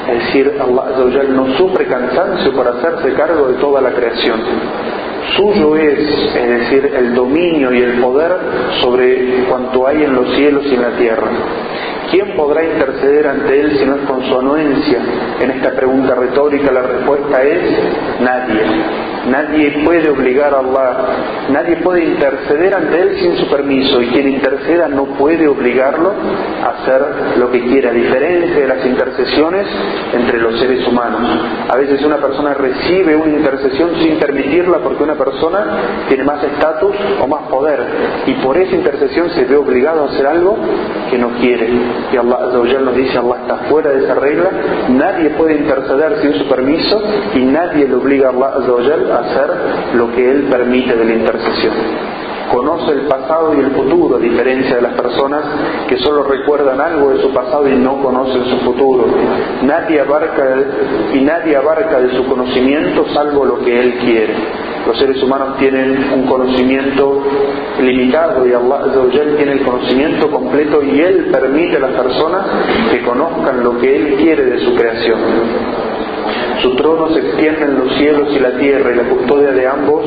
es 0.10 0.26
decir, 0.26 0.54
Allah 0.60 1.24
no 1.30 1.48
sufre 1.58 1.86
cansancio 1.86 2.54
por 2.54 2.68
hacerse 2.68 3.14
cargo 3.14 3.48
de 3.48 3.54
toda 3.56 3.82
la 3.82 3.92
creación 3.92 4.42
suyo 5.36 5.76
es, 5.76 6.00
es 6.36 6.50
decir, 6.50 6.92
el 6.96 7.16
dominio 7.16 7.74
y 7.74 7.82
el 7.82 8.02
poder 8.02 8.32
sobre 8.82 9.46
cuanto 9.50 9.88
hay 9.88 10.04
en 10.04 10.16
los 10.16 10.36
cielos 10.36 10.64
y 10.66 10.76
en 10.76 10.82
la 10.82 10.98
tierra. 10.98 11.32
¿Quién 12.16 12.34
podrá 12.38 12.64
interceder 12.64 13.28
ante 13.28 13.60
Él 13.60 13.78
si 13.78 13.86
no 13.86 13.96
es 13.96 14.02
con 14.04 14.24
su 14.24 14.40
anuencia? 14.40 15.00
En 15.42 15.52
esta 15.52 15.72
pregunta 15.72 16.16
retórica 16.16 16.72
la 16.72 16.84
respuesta 16.84 17.44
es 17.44 17.60
nadie. 18.22 18.62
Nadie 19.30 19.84
puede 19.84 20.10
obligar 20.12 20.54
a 20.54 20.60
Allah, 20.60 20.98
nadie 21.50 21.78
puede 21.78 22.06
interceder 22.06 22.74
ante 22.74 23.02
Él 23.02 23.18
sin 23.20 23.38
su 23.38 23.48
permiso 23.50 24.02
y 24.02 24.08
quien 24.10 24.30
interceda 24.30 24.88
no 24.88 25.06
puede 25.18 25.48
obligarlo 25.48 26.14
a 26.64 26.70
hacer 26.70 27.02
lo 27.38 27.52
que 27.52 27.60
quiera, 27.64 27.90
a 27.90 27.94
diferencia 27.94 28.62
de 28.62 28.68
las 28.68 28.86
intercesiones 28.86 29.68
entre 30.14 30.40
los 30.40 30.58
seres 30.60 30.88
humanos. 30.88 31.22
A 31.68 31.76
veces 31.76 32.02
una 32.06 32.18
persona 32.18 32.54
recibe 32.54 33.16
una 33.16 33.32
intercesión 33.32 33.96
sin 34.00 34.20
permitirla 34.20 34.78
porque 34.78 35.04
una 35.04 35.16
persona 35.16 36.06
tiene 36.08 36.24
más 36.24 36.42
estatus 36.44 36.96
o 37.20 37.28
más 37.28 37.50
poder 37.50 37.80
y 38.28 38.34
por 38.36 38.56
esa 38.58 38.76
intercesión 38.76 39.32
se 39.32 39.44
ve 39.44 39.58
obligado 39.58 40.04
a 40.04 40.12
hacer 40.12 40.28
algo 40.28 40.56
que 41.10 41.18
no 41.18 41.30
quiere. 41.40 41.68
Y 42.12 42.18
Allah 42.18 42.38
nos 42.82 42.96
dice, 42.96 43.18
Allah 43.18 43.38
está 43.42 43.56
fuera 43.70 43.92
de 43.92 44.04
esa 44.04 44.16
regla, 44.16 44.50
nadie 44.90 45.30
puede 45.32 45.58
interceder 45.58 46.22
sin 46.22 46.34
su 46.34 46.48
permiso 46.48 47.02
y 47.34 47.40
nadie 47.40 47.88
le 47.88 47.96
obliga 47.96 48.28
a 48.28 48.32
Allah 48.32 49.20
hacer 49.20 49.96
lo 49.96 50.12
que 50.12 50.32
Él 50.32 50.48
permite 50.50 50.96
de 50.96 51.06
la 51.06 51.14
intercesión. 51.14 51.74
Conoce 52.52 52.92
el 52.92 53.02
pasado 53.08 53.56
y 53.56 53.60
el 53.60 53.72
futuro, 53.72 54.18
a 54.18 54.20
diferencia 54.20 54.76
de 54.76 54.82
las 54.82 54.94
personas 54.94 55.42
que 55.90 55.98
solo 55.98 56.24
recuerdan 56.24 56.80
algo 56.80 57.10
de 57.10 57.22
su 57.22 57.34
pasado 57.34 57.68
y 57.68 57.76
no 57.76 58.02
conocen 58.02 58.46
su 58.46 58.58
futuro. 58.60 59.08
Nadie 59.64 60.00
abarca 60.00 60.44
y 61.14 61.22
nadie 61.22 61.56
abarca 61.56 62.00
de 62.00 62.16
su 62.16 62.26
conocimiento 62.28 63.06
salvo 63.14 63.46
lo 63.46 63.60
que 63.60 63.80
Él 63.80 63.98
quiere. 63.98 64.36
Los 64.86 64.98
seres 65.00 65.22
humanos 65.24 65.58
tienen 65.58 65.98
un 66.14 66.28
conocimiento 66.28 67.24
limitado 67.82 68.48
y 68.48 68.54
Allah 68.54 68.84
tiene 69.38 69.54
el 69.54 69.64
conocimiento 69.64 70.30
completo 70.30 70.84
y 70.84 71.00
Él 71.02 71.30
permite 71.32 71.78
a 71.78 71.80
las 71.80 71.92
personas 71.92 72.46
que 72.92 73.02
conozcan 73.02 73.64
lo 73.64 73.78
que 73.80 73.96
Él 73.96 74.16
quiere 74.18 74.46
de 74.46 74.60
su 74.60 74.76
creación. 74.76 75.20
Su 76.62 76.76
trono 76.76 77.10
se 77.14 77.20
extiende 77.20 77.64
en 77.64 77.80
los 77.80 77.96
cielos 77.98 78.30
y 78.36 78.40
la 78.40 78.58
tierra 78.58 78.92
y 78.92 78.96
la 78.96 79.04
custodia 79.04 79.52
de 79.52 79.68
ambos 79.68 80.06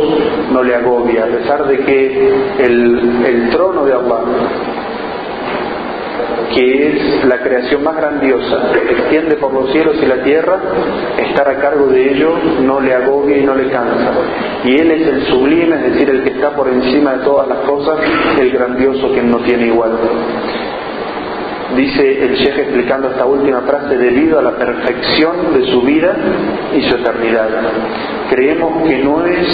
no 0.53 0.63
le 0.63 0.75
agobia, 0.75 1.25
a 1.25 1.29
pesar 1.29 1.67
de 1.67 1.79
que 1.79 2.33
el, 2.59 3.25
el 3.27 3.51
trono 3.51 3.85
de 3.85 3.93
Allah 3.93 4.21
que 6.55 6.89
es 6.89 7.25
la 7.27 7.41
creación 7.41 7.85
más 7.85 7.97
grandiosa, 7.97 8.73
extiende 9.09 9.37
por 9.37 9.55
los 9.55 9.73
cielos 9.73 9.97
y 10.03 10.07
la 10.07 10.23
tierra, 10.23 10.61
estar 11.19 11.49
a 11.49 11.59
cargo 11.61 11.87
de 11.87 12.13
ello 12.13 12.35
no 12.61 12.79
le 12.79 12.95
agobia 12.95 13.39
y 13.39 13.43
no 13.43 13.55
le 13.55 13.71
cansa. 13.71 14.13
Y 14.65 14.77
Él 14.77 14.91
es 14.91 15.09
el 15.09 15.23
sublime, 15.29 15.77
es 15.77 15.93
decir, 15.93 16.11
el 16.11 16.23
que 16.25 16.31
está 16.31 16.55
por 16.55 16.69
encima 16.69 17.15
de 17.15 17.25
todas 17.25 17.49
las 17.49 17.59
cosas, 17.61 17.99
el 18.39 18.51
grandioso 18.51 19.11
que 19.15 19.23
no 19.23 19.39
tiene 19.39 19.69
igual. 19.69 19.93
Dice 21.77 22.25
el 22.25 22.35
Sheikh 22.35 22.59
explicando 22.59 23.11
esta 23.11 23.27
última 23.27 23.61
frase, 23.61 23.97
debido 23.99 24.39
a 24.39 24.43
la 24.43 24.57
perfección 24.57 25.53
de 25.53 25.67
su 25.67 25.83
vida 25.83 26.17
y 26.75 26.81
su 26.83 26.97
eternidad. 26.97 27.49
Creemos 28.31 28.89
que 28.89 28.99
no 29.05 29.25
es 29.27 29.47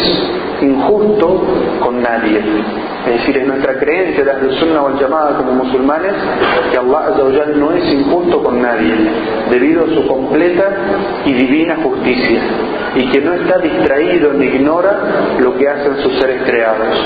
injusto 0.63 1.45
con 1.81 2.01
nadie. 2.01 2.41
Es 3.07 3.21
decir, 3.21 3.37
es 3.37 3.47
nuestra 3.47 3.79
creencia 3.79 4.25
de 4.25 4.33
la 4.33 4.59
Sunnah 4.59 4.83
o 4.83 4.99
llamada 4.99 5.37
como 5.37 5.65
musulmanes 5.65 6.15
que 6.71 6.79
Allah 6.79 7.47
no 7.57 7.73
es 7.73 7.93
injusto 7.93 8.43
con 8.43 8.63
nadie, 8.63 8.95
debido 9.51 9.85
a 9.85 9.89
su 9.89 10.07
completa 10.07 10.71
y 11.27 11.33
divina 11.33 11.77
justicia, 11.83 12.41
y 12.95 13.11
que 13.11 13.21
no 13.21 13.35
está 13.35 13.59
distraído 13.59 14.33
ni 14.35 14.47
ignora 14.47 15.37
lo 15.41 15.55
que 15.57 15.69
hacen 15.69 15.97
sus 15.99 16.19
seres 16.21 16.43
creados, 16.45 16.97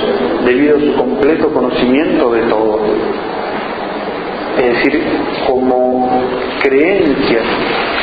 debido 0.44 0.76
a 0.76 0.80
su 0.80 0.94
completo 0.96 1.48
conocimiento 1.52 2.30
de 2.30 2.42
todo 2.42 2.78
es 4.58 4.74
decir, 4.74 5.00
como 5.46 6.08
creencia, 6.62 7.40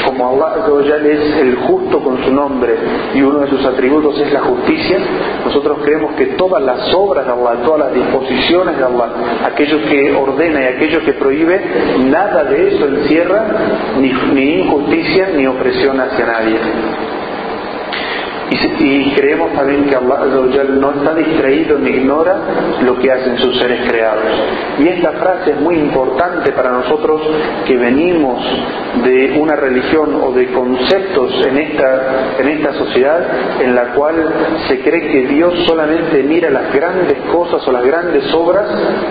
como 0.06 0.30
Allah 0.30 0.98
es 1.04 1.38
el 1.38 1.56
justo 1.56 2.00
con 2.00 2.24
su 2.24 2.32
nombre 2.32 2.76
y 3.14 3.22
uno 3.22 3.40
de 3.40 3.50
sus 3.50 3.66
atributos 3.66 4.20
es 4.20 4.32
la 4.32 4.42
justicia, 4.42 5.00
nosotros 5.46 5.80
creemos 5.84 6.14
que 6.16 6.28
todas 6.38 6.64
las 6.64 6.94
obras 6.94 7.26
de 7.26 7.32
Allah, 7.32 7.64
todas 7.64 7.80
las 7.80 7.94
disposiciones 7.94 8.78
de 8.78 8.84
Allah, 8.84 9.10
aquello 9.46 9.78
que 9.90 10.16
ordena 10.16 10.62
y 10.62 10.66
aquello 10.76 11.04
que 11.04 11.14
prohíbe, 11.14 11.62
nada 12.06 12.44
de 12.46 12.68
eso 12.70 12.88
encierra 12.88 13.46
ni, 14.00 14.12
ni 14.34 14.62
injusticia 14.62 15.30
ni 15.36 15.48
opresión 15.48 16.00
hacia 16.00 16.26
nadie. 16.26 16.58
Y, 18.86 19.12
creemos 19.16 19.52
también 19.54 19.86
que 19.86 19.96
Allah 19.96 20.20
no 20.70 20.92
está 20.92 21.16
distraído 21.16 21.80
ni 21.80 21.90
ignora 21.90 22.38
lo 22.84 23.00
que 23.00 23.12
hacen 23.12 23.38
sus 23.40 23.58
seres 23.58 23.90
creados. 23.90 24.24
Y 24.78 24.88
esta 24.90 25.12
frase 25.14 25.52
es 25.52 25.62
muy 25.62 25.76
importante 25.76 26.52
para 26.52 26.70
nosotros 26.72 27.22
que 27.66 27.78
venimos 27.78 28.44
de 29.04 29.40
una 29.40 29.56
religión 29.56 30.22
o 30.22 30.32
de 30.32 30.52
conceptos 30.52 31.34
en 31.48 31.58
esta, 31.58 32.38
en 32.40 32.48
esta 32.48 32.74
sociedad 32.74 33.26
en 33.62 33.74
la 33.74 33.94
cual 33.94 34.16
se 34.68 34.80
cree 34.82 35.02
que 35.12 35.28
Dios 35.34 35.54
solamente 35.66 36.22
mira 36.24 36.50
las 36.52 36.72
grandes 36.74 37.18
cosas 37.32 37.68
o 37.68 37.72
las 37.72 37.84
grandes 37.84 38.32
obras 38.34 38.68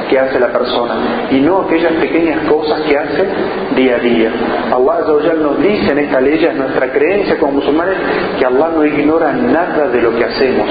que 0.09 0.19
hace 0.19 0.39
la 0.39 0.53
persona 0.53 1.29
y 1.31 1.41
no 1.41 1.63
aquellas 1.63 1.93
pequeñas 1.95 2.49
cosas 2.49 2.81
que 2.83 2.97
hace 2.97 3.29
día 3.75 3.97
a 3.97 3.99
día. 3.99 4.33
Allah 4.73 5.35
nos 5.35 5.61
dice 5.61 5.93
en 5.93 5.99
esta 5.99 6.21
ley, 6.21 6.45
es 6.45 6.55
nuestra 6.55 6.93
creencia 6.93 7.39
como 7.39 7.53
musulmanes, 7.53 7.97
que 8.39 8.47
Allah 8.47 8.71
no 8.75 8.85
ignora 8.85 9.33
nada 9.33 9.64
de 9.73 10.03
lo 10.03 10.15
que 10.15 10.25
hacemos. 10.25 10.69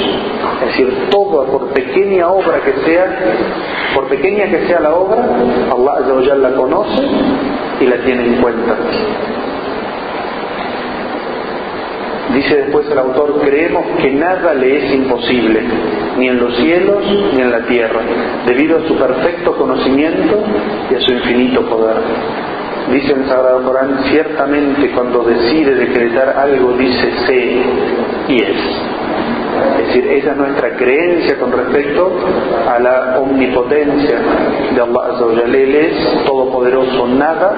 Es 0.61 0.67
decir, 0.67 1.09
toda, 1.09 1.45
por 1.45 1.69
pequeña 1.69 2.29
obra 2.29 2.61
que 2.61 2.73
sea, 2.85 3.05
por 3.95 4.07
pequeña 4.07 4.45
que 4.49 4.67
sea 4.67 4.79
la 4.79 4.93
obra, 4.93 5.25
Allah 5.71 6.35
la 6.35 6.51
conoce 6.51 7.01
y 7.81 7.85
la 7.85 7.97
tiene 7.97 8.25
en 8.25 8.41
cuenta. 8.41 8.75
Dice 12.33 12.55
después 12.55 12.89
el 12.89 12.97
autor, 12.97 13.41
creemos 13.41 13.85
que 14.01 14.11
nada 14.11 14.53
le 14.53 14.77
es 14.77 14.93
imposible, 14.93 15.61
ni 16.17 16.29
en 16.29 16.39
los 16.39 16.55
cielos 16.57 17.03
ni 17.33 17.41
en 17.41 17.51
la 17.51 17.65
tierra, 17.65 17.99
debido 18.45 18.77
a 18.77 18.87
su 18.87 18.95
perfecto 18.95 19.55
conocimiento 19.55 20.43
y 20.89 20.95
a 20.95 21.01
su 21.01 21.13
infinito 21.13 21.61
poder. 21.65 21.97
Dice 22.91 23.13
el 23.13 23.27
Sagrado 23.27 23.63
Corán, 23.63 23.99
ciertamente 24.09 24.91
cuando 24.91 25.23
decide 25.23 25.75
decretar 25.75 26.37
algo 26.37 26.73
dice 26.73 27.11
sé 27.27 27.61
y 28.27 28.41
es. 28.41 28.57
Es 29.79 29.87
decir, 29.87 30.07
esa 30.07 30.31
es 30.31 30.37
nuestra 30.37 30.75
creencia 30.75 31.37
con 31.39 31.51
respecto 31.51 32.11
a 32.67 32.79
la 32.79 33.19
omnipotencia 33.19 34.17
de 34.73 34.81
Allah 34.81 35.45
Él 35.45 35.75
es 35.75 36.25
todopoderoso, 36.25 37.07
nada 37.07 37.55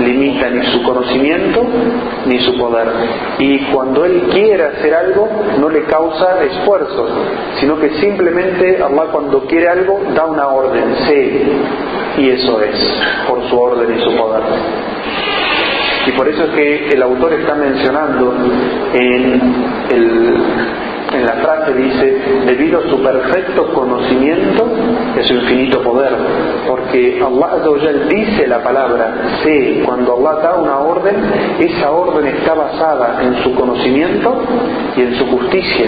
limita 0.00 0.50
ni 0.50 0.64
su 0.66 0.82
conocimiento 0.82 1.66
ni 2.26 2.38
su 2.40 2.56
poder. 2.58 2.88
Y 3.38 3.58
cuando 3.72 4.04
Él 4.04 4.28
quiere 4.32 4.64
hacer 4.64 4.94
algo, 4.94 5.28
no 5.58 5.68
le 5.68 5.82
causa 5.84 6.42
esfuerzo, 6.44 7.08
sino 7.58 7.78
que 7.78 7.90
simplemente 8.00 8.82
Allah 8.82 9.06
cuando 9.10 9.40
quiere 9.46 9.68
algo 9.68 10.00
da 10.14 10.26
una 10.26 10.48
orden, 10.48 10.94
sé, 11.06 11.42
y 12.18 12.30
eso 12.30 12.60
es, 12.62 13.02
por 13.28 13.42
su 13.48 13.58
orden 13.58 13.96
y 13.96 14.00
su 14.02 14.16
poder. 14.16 14.42
Y 16.06 16.12
por 16.12 16.28
eso 16.28 16.44
es 16.44 16.50
que 16.50 16.88
el 16.88 17.02
autor 17.02 17.32
está 17.34 17.54
mencionando 17.54 18.34
en, 18.92 19.40
la 21.12 21.34
frase, 21.34 21.74
dice, 21.74 22.22
debido 22.46 22.80
a 22.80 22.88
su 22.88 23.02
perfecto 23.02 23.72
conocimiento 23.74 24.66
de 25.14 25.22
su 25.24 25.34
infinito 25.34 25.82
poder. 25.82 26.10
Porque 26.66 27.22
Allah 27.22 27.62
dice 28.08 28.46
la 28.46 28.62
palabra 28.62 29.14
sé, 29.42 29.82
cuando 29.84 30.16
Allah 30.16 30.40
da 30.40 30.54
una 30.54 30.78
orden, 30.78 31.16
esa 31.60 31.90
orden 31.90 32.26
está 32.26 32.54
basada 32.54 33.22
en 33.22 33.42
su 33.42 33.54
conocimiento 33.54 34.42
y 34.96 35.02
en 35.02 35.14
su 35.16 35.26
justicia 35.26 35.86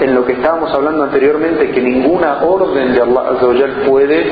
en 0.00 0.14
lo 0.14 0.24
que 0.24 0.34
estábamos 0.34 0.72
hablando 0.72 1.04
anteriormente, 1.04 1.70
que 1.70 1.80
ninguna 1.80 2.42
orden 2.42 2.94
de 2.94 3.00
Allah 3.00 3.86
puede 3.86 4.26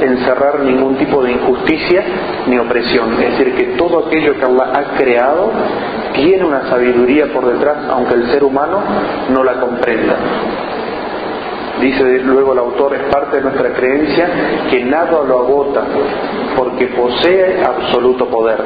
encerrar 0.00 0.60
ningún 0.60 0.96
tipo 0.96 1.22
de 1.22 1.32
injusticia 1.32 2.04
ni 2.46 2.58
opresión. 2.58 3.12
Es 3.14 3.38
decir, 3.38 3.54
que 3.54 3.64
todo 3.76 4.06
aquello 4.06 4.34
que 4.34 4.44
Allah 4.44 4.72
ha 4.74 4.96
creado 4.96 5.50
tiene 6.14 6.44
una 6.44 6.68
sabiduría 6.68 7.32
por 7.32 7.46
detrás, 7.46 7.78
aunque 7.90 8.14
el 8.14 8.30
ser 8.30 8.44
humano 8.44 8.82
no 9.30 9.44
la 9.44 9.60
comprenda. 9.60 10.16
Dice 11.80 12.20
luego 12.20 12.52
el 12.52 12.58
autor, 12.58 12.94
es 12.94 13.02
parte 13.04 13.36
de 13.36 13.42
nuestra 13.42 13.72
creencia 13.72 14.28
que 14.68 14.84
nada 14.84 15.22
lo 15.26 15.38
agota 15.40 15.82
porque 16.56 16.86
posee 16.88 17.62
absoluto 17.64 18.28
poder 18.28 18.58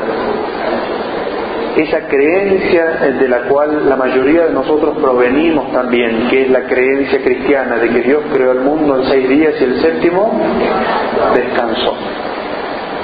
esa 1.76 2.06
creencia 2.06 2.84
de 3.18 3.28
la 3.28 3.42
cual 3.48 3.88
la 3.88 3.96
mayoría 3.96 4.46
de 4.46 4.52
nosotros 4.52 4.96
provenimos 4.98 5.72
también, 5.72 6.28
que 6.28 6.42
es 6.42 6.50
la 6.50 6.62
creencia 6.66 7.20
cristiana 7.22 7.76
de 7.76 7.88
que 7.88 8.02
Dios 8.02 8.22
creó 8.32 8.52
el 8.52 8.60
mundo 8.60 9.00
en 9.00 9.08
seis 9.08 9.28
días 9.28 9.54
y 9.60 9.64
el 9.64 9.80
séptimo 9.80 10.32
descansó. 11.34 11.94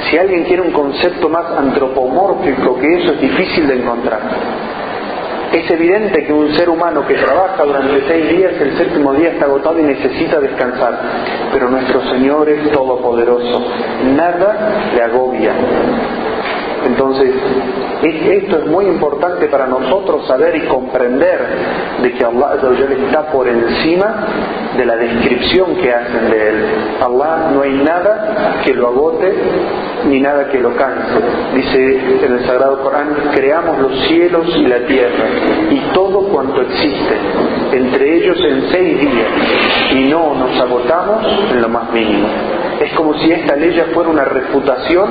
Si 0.08 0.16
alguien 0.16 0.44
quiere 0.44 0.62
un 0.62 0.72
concepto 0.72 1.28
más 1.28 1.46
antropomórfico 1.58 2.78
que 2.78 3.02
eso, 3.02 3.12
es 3.12 3.20
difícil 3.20 3.66
de 3.66 3.74
encontrar. 3.80 4.20
Es 5.52 5.68
evidente 5.68 6.24
que 6.24 6.32
un 6.32 6.54
ser 6.54 6.70
humano 6.70 7.04
que 7.06 7.14
trabaja 7.14 7.64
durante 7.64 8.06
seis 8.06 8.28
días, 8.30 8.52
el 8.60 8.78
séptimo 8.78 9.12
día 9.14 9.30
está 9.32 9.46
agotado 9.46 9.80
y 9.80 9.82
necesita 9.82 10.38
descansar. 10.38 11.00
Pero 11.52 11.68
nuestro 11.68 12.02
Señor 12.04 12.48
es 12.48 12.70
todopoderoso. 12.70 13.60
Nada 14.14 14.90
le 14.94 15.02
agobia. 15.02 15.52
Entonces, 16.86 17.30
esto 18.02 18.58
es 18.58 18.66
muy 18.66 18.86
importante 18.86 19.46
para 19.48 19.66
nosotros 19.66 20.26
saber 20.26 20.56
y 20.56 20.60
comprender 20.66 21.38
de 22.02 22.12
que 22.12 22.24
Allah 22.24 22.56
está 23.08 23.30
por 23.30 23.46
encima 23.46 24.26
de 24.76 24.86
la 24.86 24.96
descripción 24.96 25.76
que 25.76 25.92
hacen 25.92 26.30
de 26.30 26.48
Él. 26.48 26.64
Allah 27.02 27.50
no 27.52 27.62
hay 27.62 27.74
nada 27.74 28.60
que 28.64 28.72
lo 28.74 28.88
agote 28.88 29.34
ni 30.08 30.20
nada 30.20 30.48
que 30.48 30.58
lo 30.58 30.74
canse. 30.76 31.20
Dice 31.54 32.24
en 32.24 32.32
el 32.32 32.46
Sagrado 32.46 32.80
Corán, 32.82 33.08
creamos 33.34 33.78
los 33.78 34.06
cielos 34.06 34.46
y 34.56 34.66
la 34.66 34.78
tierra 34.86 35.24
y 35.70 35.78
todo 35.92 36.28
cuanto 36.28 36.62
existe, 36.62 37.16
entre 37.72 38.16
ellos 38.16 38.38
en 38.40 38.70
seis 38.70 39.00
días, 39.00 39.28
y 39.92 40.08
no 40.08 40.34
nos 40.34 40.58
agotamos 40.60 41.26
en 41.50 41.60
lo 41.60 41.68
más 41.68 41.92
mínimo. 41.92 42.28
Es 42.80 42.94
como 42.94 43.12
si 43.18 43.30
esta 43.30 43.56
ley 43.56 43.78
fuera 43.92 44.08
una 44.08 44.24
refutación 44.24 45.08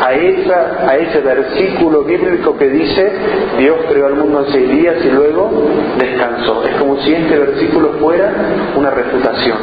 a, 0.00 0.12
esa, 0.12 0.88
a 0.88 0.96
ese 0.96 1.20
versículo 1.20 2.04
bíblico 2.04 2.56
que 2.56 2.68
dice 2.68 3.12
Dios 3.58 3.78
creó 3.88 4.06
al 4.06 4.14
mundo 4.14 4.44
en 4.46 4.52
seis 4.52 4.70
días 4.70 4.96
y 5.04 5.10
luego 5.10 5.50
descansó. 5.98 6.62
Es 6.64 6.76
como 6.76 6.96
si 6.98 7.12
este 7.12 7.36
versículo 7.36 7.94
fuera 8.00 8.32
una 8.76 8.90
refutación. 8.90 9.58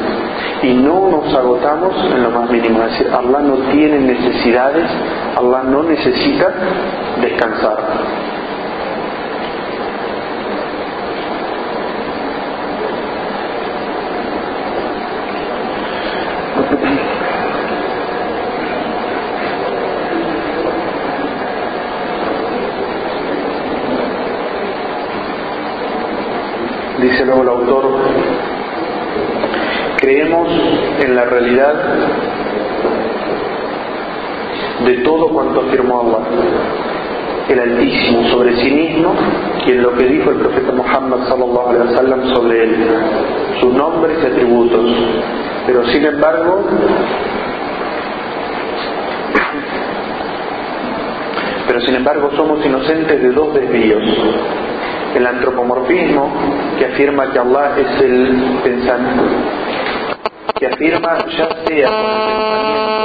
Y 0.61 0.73
no 0.73 1.09
nos 1.09 1.33
agotamos 1.33 1.95
en 2.13 2.21
lo 2.21 2.31
más 2.31 2.49
mínimo. 2.49 2.83
Es 2.83 2.91
decir, 2.91 3.07
Allah 3.13 3.39
no 3.39 3.55
tiene 3.71 3.99
necesidades, 3.99 4.85
Allah 5.37 5.63
no 5.63 5.83
necesita 5.83 6.53
descansar. 7.21 7.77
Dice 27.21 27.25
luego 27.25 27.43
el 27.43 27.49
autor, 27.49 27.84
creemos 29.97 30.47
en 31.03 31.15
la 31.15 31.25
realidad 31.25 31.73
de 34.86 34.93
todo 35.03 35.29
cuanto 35.29 35.62
afirmó 35.62 36.01
Allah, 36.01 36.19
el 37.49 37.60
Altísimo 37.60 38.27
sobre 38.29 38.55
sí 38.55 38.71
mismo 38.71 39.13
y 39.67 39.71
en 39.71 39.84
lo 39.84 39.93
que 39.93 40.05
dijo 40.05 40.31
el 40.31 40.38
profeta 40.38 40.71
Muhammad 40.71 41.27
sallallahu 41.27 41.69
alaihi 41.69 41.88
wasallam 41.89 42.34
sobre 42.34 42.63
él, 42.63 42.75
sus 43.60 43.73
nombres 43.73 44.17
y 44.23 44.25
atributos. 44.25 44.91
Pero 45.67 45.86
sin 45.88 46.05
embargo, 46.05 46.65
pero 51.67 51.81
sin 51.81 51.95
embargo 51.95 52.31
somos 52.36 52.65
inocentes 52.65 53.21
de 53.21 53.31
dos 53.31 53.53
desvíos. 53.53 54.01
El 55.15 55.28
antropomorfismo, 55.28 56.32
que 56.80 56.86
afirma 56.86 57.32
que 57.32 57.39
Allah 57.39 57.71
es 57.78 58.02
el 58.02 58.60
pensante, 58.63 59.21
que 60.58 60.67
afirma 60.67 61.17
ya 61.38 61.50
sea 61.65 61.88
con 61.89 62.06
el 62.06 62.21
pensamiento, 62.28 63.02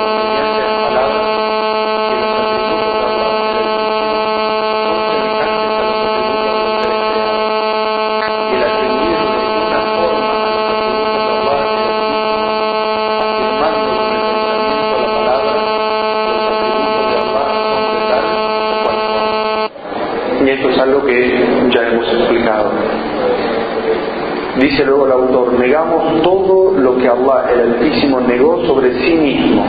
Dice 24.61 24.87
luego 24.87 25.07
el 25.07 25.13
autor, 25.13 25.53
negamos 25.59 26.23
todo 26.23 26.73
lo 26.79 26.97
que 26.97 27.07
Allah 27.07 27.51
el 27.53 27.61
Altísimo 27.61 28.21
negó 28.21 28.56
sobre 28.67 28.93
sí 29.05 29.15
mismo 29.15 29.65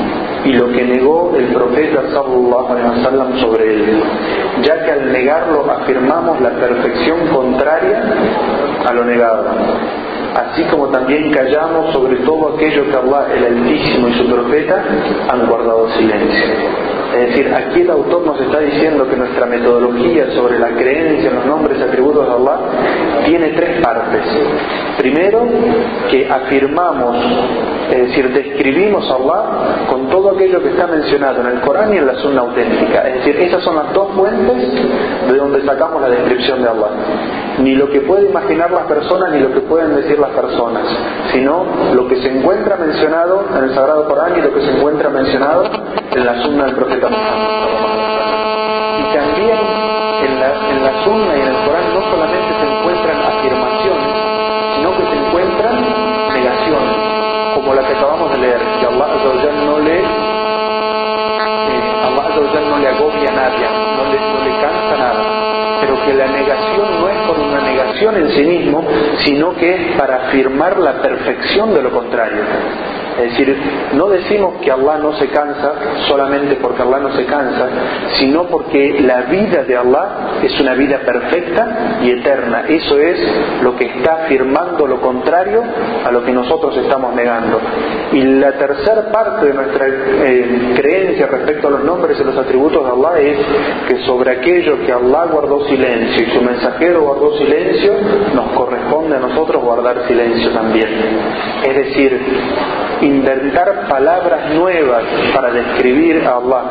y 0.45 0.53
lo 0.53 0.71
que 0.71 0.83
negó 0.83 1.33
el 1.37 1.47
profeta 1.47 2.01
sallallahu 2.13 2.67
alaihi 2.71 2.99
wasallam 2.99 3.39
sobre 3.39 3.73
él, 3.73 4.03
ya 4.63 4.83
que 4.85 4.91
al 4.91 5.11
negarlo 5.11 5.69
afirmamos 5.71 6.39
la 6.41 6.51
perfección 6.51 7.27
contraria 7.33 8.03
a 8.87 8.93
lo 8.93 9.05
negado. 9.05 9.45
Así 10.35 10.63
como 10.65 10.87
también 10.89 11.31
callamos 11.31 11.91
sobre 11.93 12.17
todo 12.17 12.55
aquello 12.55 12.85
que 12.89 12.95
Allah 12.95 13.25
el 13.35 13.45
Altísimo 13.45 14.07
y 14.07 14.13
su 14.13 14.27
profeta 14.27 14.83
han 15.29 15.47
guardado 15.47 15.89
silencio. 15.91 16.53
Es 17.15 17.29
decir, 17.29 17.51
aquí 17.53 17.81
el 17.81 17.89
autor 17.89 18.25
nos 18.25 18.39
está 18.39 18.59
diciendo 18.59 19.07
que 19.09 19.15
nuestra 19.15 19.45
metodología 19.47 20.29
sobre 20.35 20.59
la 20.59 20.69
creencia 20.69 21.29
en 21.29 21.35
los 21.37 21.45
nombres 21.45 21.79
y 21.79 21.83
atributos 21.83 22.27
de 22.27 22.33
Allah 22.33 22.59
tiene 23.25 23.49
tres 23.49 23.81
partes. 23.81 24.21
Primero, 24.97 25.47
que 26.11 26.27
afirmamos, 26.29 27.17
es 27.91 28.07
decir, 28.07 28.33
describimos 28.33 29.09
a 29.09 29.15
Allah 29.15 29.85
con 29.89 30.09
todo 30.09 30.31
aquello 30.31 30.61
que 30.61 30.69
está 30.69 30.87
mencionado 30.87 31.41
en 31.41 31.47
el 31.47 31.61
Corán 31.61 31.93
y 31.93 31.97
en 31.97 32.07
la 32.07 32.15
Sunna 32.15 32.41
auténtica. 32.41 33.07
Es 33.07 33.15
decir, 33.15 33.37
esas 33.37 33.63
son 33.63 33.75
las 33.75 33.93
dos 33.93 34.13
fuentes 34.13 34.57
de 35.29 35.37
donde 35.37 35.65
sacamos 35.65 36.01
la 36.01 36.09
descripción 36.09 36.61
de 36.61 36.69
Allah. 36.69 36.89
Ni 37.59 37.75
lo 37.75 37.89
que 37.89 38.01
pueden 38.01 38.29
imaginar 38.29 38.71
las 38.71 38.85
personas 38.85 39.31
ni 39.31 39.39
lo 39.39 39.53
que 39.53 39.61
pueden 39.61 39.95
decir 39.95 40.19
las 40.19 40.31
personas, 40.31 40.83
sino 41.31 41.65
lo 41.93 42.07
que 42.07 42.21
se 42.21 42.29
encuentra 42.37 42.75
mencionado 42.75 43.45
en 43.57 43.63
el 43.63 43.73
Sagrado 43.73 44.07
Corán 44.07 44.37
y 44.37 44.41
lo 44.41 44.53
que 44.53 44.61
se 44.61 44.71
encuentra 44.77 45.09
mencionado 45.09 45.63
en 46.13 46.25
la 46.25 46.41
Sunna 46.43 46.65
del 46.65 46.75
Profeta 46.75 47.07
y 48.97 49.03
también 49.15 49.57
en 50.23 50.39
la, 50.39 50.69
en 50.69 50.83
la 50.83 51.03
Sunna 51.03 51.37
y 51.37 51.41
en 51.41 51.47
el 51.47 51.55
Corán 51.65 51.93
no 51.93 52.01
solamente 52.11 52.53
se 52.59 52.65
encuentran 52.65 53.17
afirmaciones, 53.21 54.16
no 63.49 64.11
le, 64.11 64.19
no 64.19 64.45
le 64.45 64.61
cansa 64.61 64.97
nada, 64.97 65.77
pero 65.81 66.05
que 66.05 66.13
la 66.13 66.27
negación 66.27 67.01
no 67.01 67.09
es 67.09 67.17
por 67.27 67.39
una 67.39 67.61
negación 67.61 68.15
en 68.17 68.29
sí 68.31 68.43
mismo, 68.43 68.83
sino 69.25 69.55
que 69.55 69.75
es 69.75 69.97
para 69.97 70.27
afirmar 70.27 70.77
la 70.79 71.01
perfección 71.01 71.73
de 71.73 71.81
lo 71.81 71.91
contrario. 71.91 72.43
Es 73.17 73.31
decir, 73.31 73.55
no 73.93 74.09
decimos 74.09 74.55
que 74.61 74.71
Allah 74.71 74.97
no 74.97 75.13
se 75.13 75.27
cansa 75.27 75.73
solamente 76.07 76.55
porque 76.61 76.83
Allah 76.83 76.99
no 76.99 77.11
se 77.15 77.25
cansa, 77.25 77.67
sino 78.19 78.43
porque 78.43 79.01
la 79.01 79.21
vida 79.23 79.63
de 79.63 79.75
Allah 79.75 80.39
es 80.43 80.59
una 80.59 80.73
vida 80.75 80.99
perfecta 80.99 81.99
y 82.03 82.11
eterna. 82.11 82.65
Eso 82.67 82.99
es 82.99 83.17
lo 83.63 83.75
que 83.75 83.85
está 83.85 84.25
afirmando 84.25 84.85
lo 84.85 85.01
contrario 85.01 85.63
a 86.05 86.11
lo 86.11 86.23
que 86.23 86.31
nosotros 86.31 86.77
estamos 86.77 87.15
negando. 87.15 87.59
Y 88.13 88.21
la 88.21 88.51
tercera 88.53 89.11
parte 89.11 89.47
de 89.47 89.53
nuestra 89.53 89.87
eh, 89.87 90.73
creencia 90.75 91.27
respecto 91.27 91.67
a 91.67 91.71
los 91.71 91.83
nombres 91.83 92.19
y 92.19 92.23
los 92.23 92.37
atributos 92.37 92.85
de 92.85 92.91
Allah 92.91 93.19
es 93.19 93.37
que 93.87 94.05
sobre 94.05 94.31
aquello 94.31 94.85
que 94.85 94.93
Allah 94.93 95.25
guardó 95.31 95.65
silencio 95.67 96.23
y 96.23 96.31
su 96.31 96.41
mensajero 96.41 97.01
guardó 97.01 97.35
silencio, 97.37 97.93
nos 98.33 98.51
corresponde 98.51 99.15
a 99.15 99.19
nosotros 99.19 99.63
guardar 99.63 100.07
silencio 100.07 100.51
también. 100.51 100.87
Es 101.63 101.75
decir, 101.75 102.21
inventar 103.07 103.87
palabras 103.87 104.53
nuevas 104.53 105.03
para 105.33 105.51
describir 105.51 106.23
a 106.25 106.37
Allah 106.37 106.63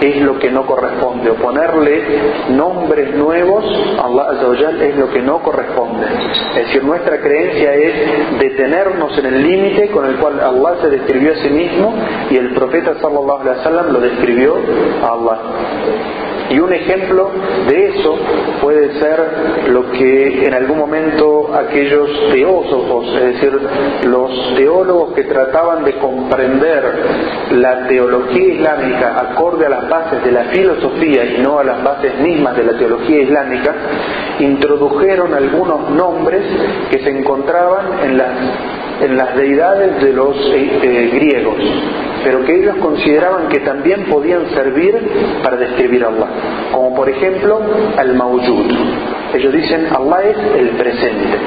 es 0.00 0.20
lo 0.20 0.38
que 0.38 0.50
no 0.50 0.66
corresponde, 0.66 1.30
o 1.30 1.34
ponerle 1.34 2.02
nombres 2.50 3.14
nuevos 3.14 3.64
a 3.98 4.04
Allah 4.04 4.26
es 4.82 4.96
lo 4.96 5.10
que 5.10 5.22
no 5.22 5.38
corresponde. 5.40 6.06
Es 6.56 6.66
decir, 6.66 6.84
nuestra 6.84 7.18
creencia 7.20 7.74
es 7.74 8.38
detenernos 8.38 9.16
en 9.18 9.26
el 9.26 9.42
límite 9.42 9.90
con 9.90 10.06
el 10.06 10.16
cual 10.16 10.40
Allah 10.40 10.76
se 10.82 10.88
describió 10.88 11.32
a 11.32 11.36
sí 11.36 11.48
mismo 11.48 11.94
y 12.30 12.36
el 12.36 12.52
profeta 12.54 12.94
sallallahu 13.00 13.40
alaihi 13.40 13.58
wasallam 13.58 13.92
lo 13.92 14.00
describió 14.00 14.56
a 15.02 15.12
Allah. 15.12 15.38
Y 16.50 16.58
un 16.58 16.72
ejemplo 16.72 17.30
de 17.68 17.88
eso 17.88 18.16
puede 18.62 19.00
ser 19.00 19.68
lo 19.68 19.90
que 19.92 20.44
en 20.46 20.54
algún 20.54 20.78
momento 20.78 21.50
aquellos 21.54 22.08
teósofos, 22.32 23.06
es 23.14 23.34
decir, 23.34 23.52
los 24.04 24.54
teólogos 24.54 25.14
que 25.14 25.24
trataban 25.24 25.84
de 25.84 25.94
comprender 25.98 26.82
la 27.52 27.88
teología 27.88 28.54
islámica 28.54 29.30
acorde 29.32 29.66
a 29.66 29.70
las 29.70 29.88
bases 29.88 30.24
de 30.24 30.32
la 30.32 30.44
filosofía 30.44 31.24
y 31.24 31.42
no 31.42 31.58
a 31.58 31.64
las 31.64 31.82
bases 31.82 32.18
mismas 32.20 32.56
de 32.56 32.64
la 32.64 32.78
teología 32.78 33.22
islámica, 33.22 33.74
introdujeron 34.38 35.34
algunos 35.34 35.90
nombres 35.90 36.42
que 36.90 37.00
se 37.00 37.10
encontraban 37.10 38.04
en 38.04 38.18
las, 38.18 38.30
en 39.00 39.16
las 39.16 39.36
deidades 39.36 40.02
de 40.02 40.12
los 40.12 40.36
eh, 40.36 40.78
eh, 40.82 41.10
griegos 41.12 41.56
pero 42.24 42.44
que 42.44 42.60
ellos 42.60 42.76
consideraban 42.76 43.48
que 43.48 43.60
también 43.60 44.04
podían 44.04 44.48
servir 44.50 44.94
para 45.42 45.56
describir 45.56 46.04
a 46.04 46.08
Allah, 46.08 46.28
como 46.72 46.94
por 46.94 47.08
ejemplo 47.08 47.60
al 47.96 48.14
Mawjud. 48.14 48.70
Ellos 49.34 49.52
dicen 49.52 49.86
Allah 49.94 50.22
es 50.24 50.36
el 50.58 50.70
presente. 50.70 51.38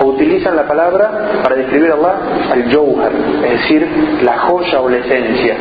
O 0.00 0.06
utilizan 0.06 0.56
la 0.56 0.66
palabra 0.66 1.40
para 1.42 1.56
describir 1.56 1.90
a 1.92 1.94
Allah 1.94 2.14
al 2.52 2.64
Jawhar, 2.70 3.12
es 3.44 3.60
decir, 3.60 3.88
la 4.22 4.38
joya 4.38 4.80
o 4.80 4.88
la 4.88 4.98
esencia 4.98 5.56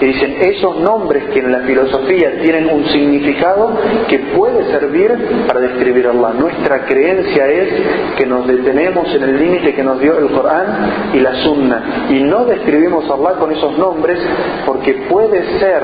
y 0.00 0.06
dicen 0.06 0.36
esos 0.40 0.80
nombres 0.80 1.24
que 1.32 1.38
en 1.38 1.52
la 1.52 1.60
filosofía 1.60 2.32
tienen 2.42 2.68
un 2.68 2.84
significado 2.86 3.78
que 4.08 4.18
puede 4.36 4.64
servir 4.70 5.12
para 5.46 5.60
describir 5.60 6.08
Allah. 6.08 6.32
Nuestra 6.38 6.84
creencia 6.86 7.46
es 7.46 7.68
que 8.16 8.26
nos 8.26 8.46
detenemos 8.46 9.14
en 9.14 9.22
el 9.22 9.38
límite 9.38 9.74
que 9.74 9.82
nos 9.82 10.00
dio 10.00 10.18
el 10.18 10.30
Corán 10.30 11.12
y 11.12 11.20
la 11.20 11.34
Sunna 11.42 12.06
y 12.10 12.22
no 12.22 12.44
describimos 12.44 13.08
a 13.08 13.14
Allah 13.14 13.38
con 13.38 13.52
esos 13.52 13.78
nombres 13.78 14.18
porque 14.66 14.94
puede 15.08 15.58
ser 15.58 15.82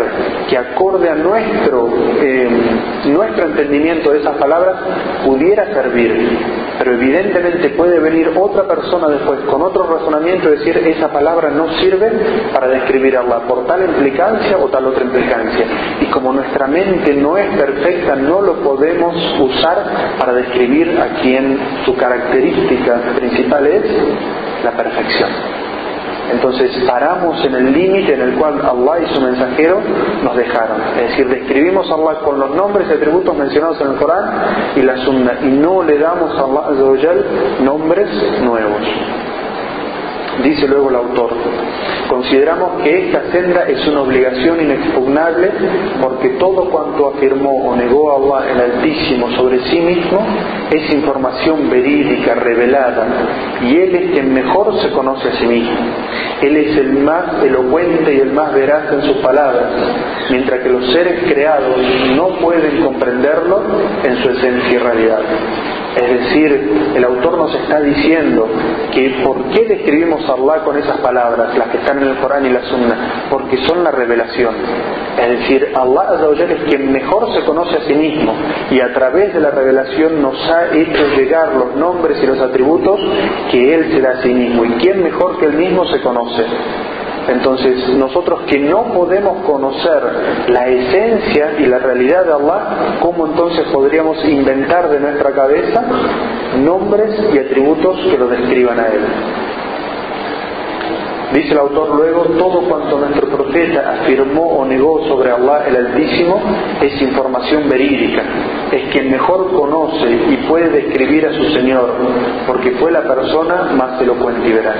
que 0.49 0.57
acorde 0.57 1.09
a 1.09 1.14
nuestro, 1.14 1.88
eh, 2.20 2.49
nuestro 3.07 3.46
entendimiento 3.46 4.11
de 4.12 4.20
esas 4.20 4.37
palabras 4.37 4.77
pudiera 5.25 5.73
servir, 5.73 6.38
pero 6.79 6.92
evidentemente 6.94 7.70
puede 7.70 7.99
venir 7.99 8.33
otra 8.37 8.66
persona 8.66 9.09
después 9.09 9.40
con 9.40 9.62
otro 9.62 9.87
razonamiento 9.87 10.49
y 10.49 10.59
decir 10.59 10.77
esa 10.79 11.12
palabra 11.12 11.51
no 11.51 11.68
sirve 11.79 12.11
para 12.53 12.68
describir 12.68 13.16
Allah. 13.16 13.40
Por 13.46 13.66
tal 13.66 13.83
implicancia 14.11 14.59
o 14.59 14.68
tal 14.68 14.87
otra 14.87 15.05
implicancia. 15.05 15.66
Y 16.01 16.07
como 16.07 16.33
nuestra 16.33 16.66
mente 16.66 17.14
no 17.14 17.37
es 17.37 17.49
perfecta, 17.57 18.16
no 18.16 18.42
lo 18.42 18.55
podemos 18.57 19.14
usar 19.40 19.85
para 20.18 20.35
describir 20.35 20.99
a 21.01 21.20
quien 21.20 21.59
su 21.85 21.96
característica 21.96 23.01
principal 23.16 23.66
es 23.66 23.85
la 24.64 24.73
perfección. 24.73 25.31
Entonces 26.33 26.70
paramos 26.87 27.44
en 27.44 27.55
el 27.55 27.73
límite 27.73 28.14
en 28.14 28.20
el 28.20 28.35
cual 28.35 28.61
Allah 28.61 29.05
y 29.05 29.14
su 29.14 29.20
mensajero 29.20 29.81
nos 30.23 30.37
dejaron. 30.37 30.81
Es 30.96 31.11
decir, 31.11 31.29
describimos 31.29 31.90
a 31.90 31.94
Allah 31.94 32.20
con 32.20 32.38
los 32.38 32.55
nombres 32.55 32.87
y 32.88 32.92
atributos 32.92 33.37
mencionados 33.37 33.81
en 33.81 33.88
el 33.88 33.96
Corán 33.96 34.31
y 34.77 34.83
la 34.83 34.96
Sunna 34.99 35.38
y 35.42 35.46
no 35.46 35.83
le 35.83 35.99
damos 35.99 36.33
a 36.37 36.42
Allah 36.42 37.14
nombres 37.62 38.09
nuevos. 38.42 38.83
Dice 40.42 40.66
luego 40.66 40.88
el 40.88 40.96
autor, 40.96 41.31
consideramos 42.09 42.83
que 42.83 43.07
esta 43.07 43.31
senda 43.31 43.64
es 43.64 43.87
una 43.87 44.03
obligación 44.03 44.61
inexpugnable 44.61 45.50
porque 46.00 46.31
todo 46.31 46.70
cuanto 46.70 47.14
afirmó 47.14 47.50
o 47.68 47.76
negó 47.76 48.16
Allah 48.16 48.50
el 48.50 48.61
Altísimo 48.61 49.31
sobre 49.33 49.61
sí 49.64 49.81
mismo 49.81 50.24
es 50.70 50.94
información 50.94 51.68
verídica, 51.68 52.35
revelada, 52.37 53.07
y 53.62 53.76
Él 53.76 53.94
es 53.94 54.11
quien 54.12 54.33
mejor 54.33 54.81
se 54.81 54.90
conoce 54.90 55.29
a 55.29 55.33
sí 55.33 55.46
mismo. 55.46 55.76
Él 56.40 56.57
es 56.57 56.76
el 56.79 56.92
más 56.94 57.42
elocuente 57.42 58.14
y 58.14 58.20
el 58.20 58.33
más 58.33 58.55
veraz 58.55 58.92
en 58.92 59.03
sus 59.03 59.16
palabras, 59.18 59.72
mientras 60.31 60.61
que 60.61 60.68
los 60.70 60.90
seres 60.90 61.24
creados 61.24 61.76
no 62.16 62.29
pueden 62.40 62.83
comprenderlo 62.83 63.62
en 64.05 64.16
su 64.22 64.31
esencia 64.31 64.72
y 64.72 64.79
realidad. 64.79 65.20
Es 65.96 66.09
decir, 66.09 66.92
el 66.94 67.05
autor 67.05 67.37
nos 67.37 67.55
está 67.55 67.81
diciendo 67.81 68.48
que 68.92 69.22
¿por 69.24 69.42
qué 69.50 69.64
describimos 69.64 70.29
a 70.29 70.35
Allah 70.35 70.64
con 70.64 70.76
esas 70.76 70.98
palabras, 70.98 71.57
las 71.59 71.68
que 71.68 71.79
están 71.79 72.00
en 72.00 72.09
el 72.11 72.16
Corán 72.18 72.46
y 72.46 72.50
la 72.50 72.62
Sunna? 72.62 73.26
Porque 73.29 73.57
son 73.66 73.83
la 73.83 73.90
revelación. 73.90 74.55
Es 75.20 75.29
decir, 75.40 75.72
Allah 75.74 76.20
es 76.48 76.62
quien 76.68 76.92
mejor 76.92 77.35
se 77.35 77.44
conoce 77.44 77.76
a 77.76 77.81
sí 77.83 77.94
mismo 77.94 78.35
y 78.70 78.81
a 78.81 78.92
través 78.92 79.35
de 79.35 79.40
la 79.40 79.50
revelación 79.50 80.22
nos 80.22 80.37
ha 80.48 80.72
hecho 80.74 81.07
llegar 81.16 81.55
los 81.55 81.74
nombres 81.74 82.22
y 82.22 82.26
los 82.26 82.40
atributos 82.40 83.00
que 83.50 83.74
Él 83.74 83.92
se 83.92 84.00
da 84.00 84.11
a 84.12 84.22
sí 84.22 84.33
mismo. 84.33 84.64
¿Y 84.64 84.70
quién 84.74 85.03
mejor 85.03 85.38
que 85.38 85.46
Él 85.46 85.55
mismo 85.55 85.85
se 85.87 86.00
conoce? 86.00 86.44
Entonces, 87.31 87.88
nosotros 87.90 88.40
que 88.49 88.59
no 88.59 88.93
podemos 88.93 89.45
conocer 89.45 90.03
la 90.49 90.66
esencia 90.66 91.61
y 91.61 91.66
la 91.66 91.79
realidad 91.79 92.25
de 92.25 92.33
Allah, 92.33 92.99
¿cómo 93.01 93.27
entonces 93.27 93.66
podríamos 93.73 94.23
inventar 94.25 94.88
de 94.88 94.99
nuestra 94.99 95.31
cabeza 95.31 95.83
nombres 96.59 97.11
y 97.33 97.38
atributos 97.38 98.01
que 98.11 98.19
lo 98.19 98.27
describan 98.29 98.81
a 98.81 98.87
Él? 98.88 99.01
Dice 101.33 101.53
el 101.53 101.59
autor 101.59 101.95
luego, 101.95 102.25
todo 102.37 102.62
cuanto 102.69 102.99
nuestro 102.99 103.29
profeta 103.29 104.01
afirmó 104.03 104.47
o 104.47 104.64
negó 104.64 105.07
sobre 105.07 105.31
Allah 105.31 105.64
el 105.69 105.77
Altísimo 105.77 106.43
es 106.81 107.01
información 107.01 107.69
verídica. 107.69 108.23
Es 108.73 108.90
quien 108.90 109.12
mejor 109.12 109.53
conoce 109.53 110.11
y 110.11 110.37
puede 110.49 110.69
describir 110.71 111.27
a 111.27 111.33
su 111.33 111.45
Señor, 111.53 111.95
porque 112.49 112.73
fue 112.73 112.90
la 112.90 113.03
persona 113.03 113.71
más 113.77 114.01
elocuente 114.03 114.49
y 114.49 114.53
veraz. 114.53 114.77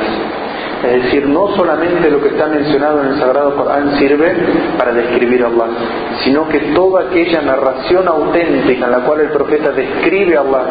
Es 0.83 1.05
decir, 1.05 1.29
no 1.29 1.49
solamente 1.57 2.11
lo 2.11 2.23
que 2.23 2.29
está 2.29 2.47
mencionado 2.47 3.03
en 3.03 3.09
el 3.09 3.19
Sagrado 3.19 3.55
Corán 3.55 3.99
sirve 3.99 4.35
para 4.79 4.93
describir 4.93 5.45
a 5.45 5.49
Allah, 5.49 5.67
sino 6.25 6.49
que 6.49 6.59
toda 6.75 7.03
aquella 7.03 7.43
narración 7.43 8.09
auténtica 8.09 8.87
en 8.87 8.91
la 8.91 9.01
cual 9.01 9.21
el 9.21 9.29
profeta 9.29 9.73
describe 9.73 10.39
a 10.39 10.41
Allah 10.41 10.65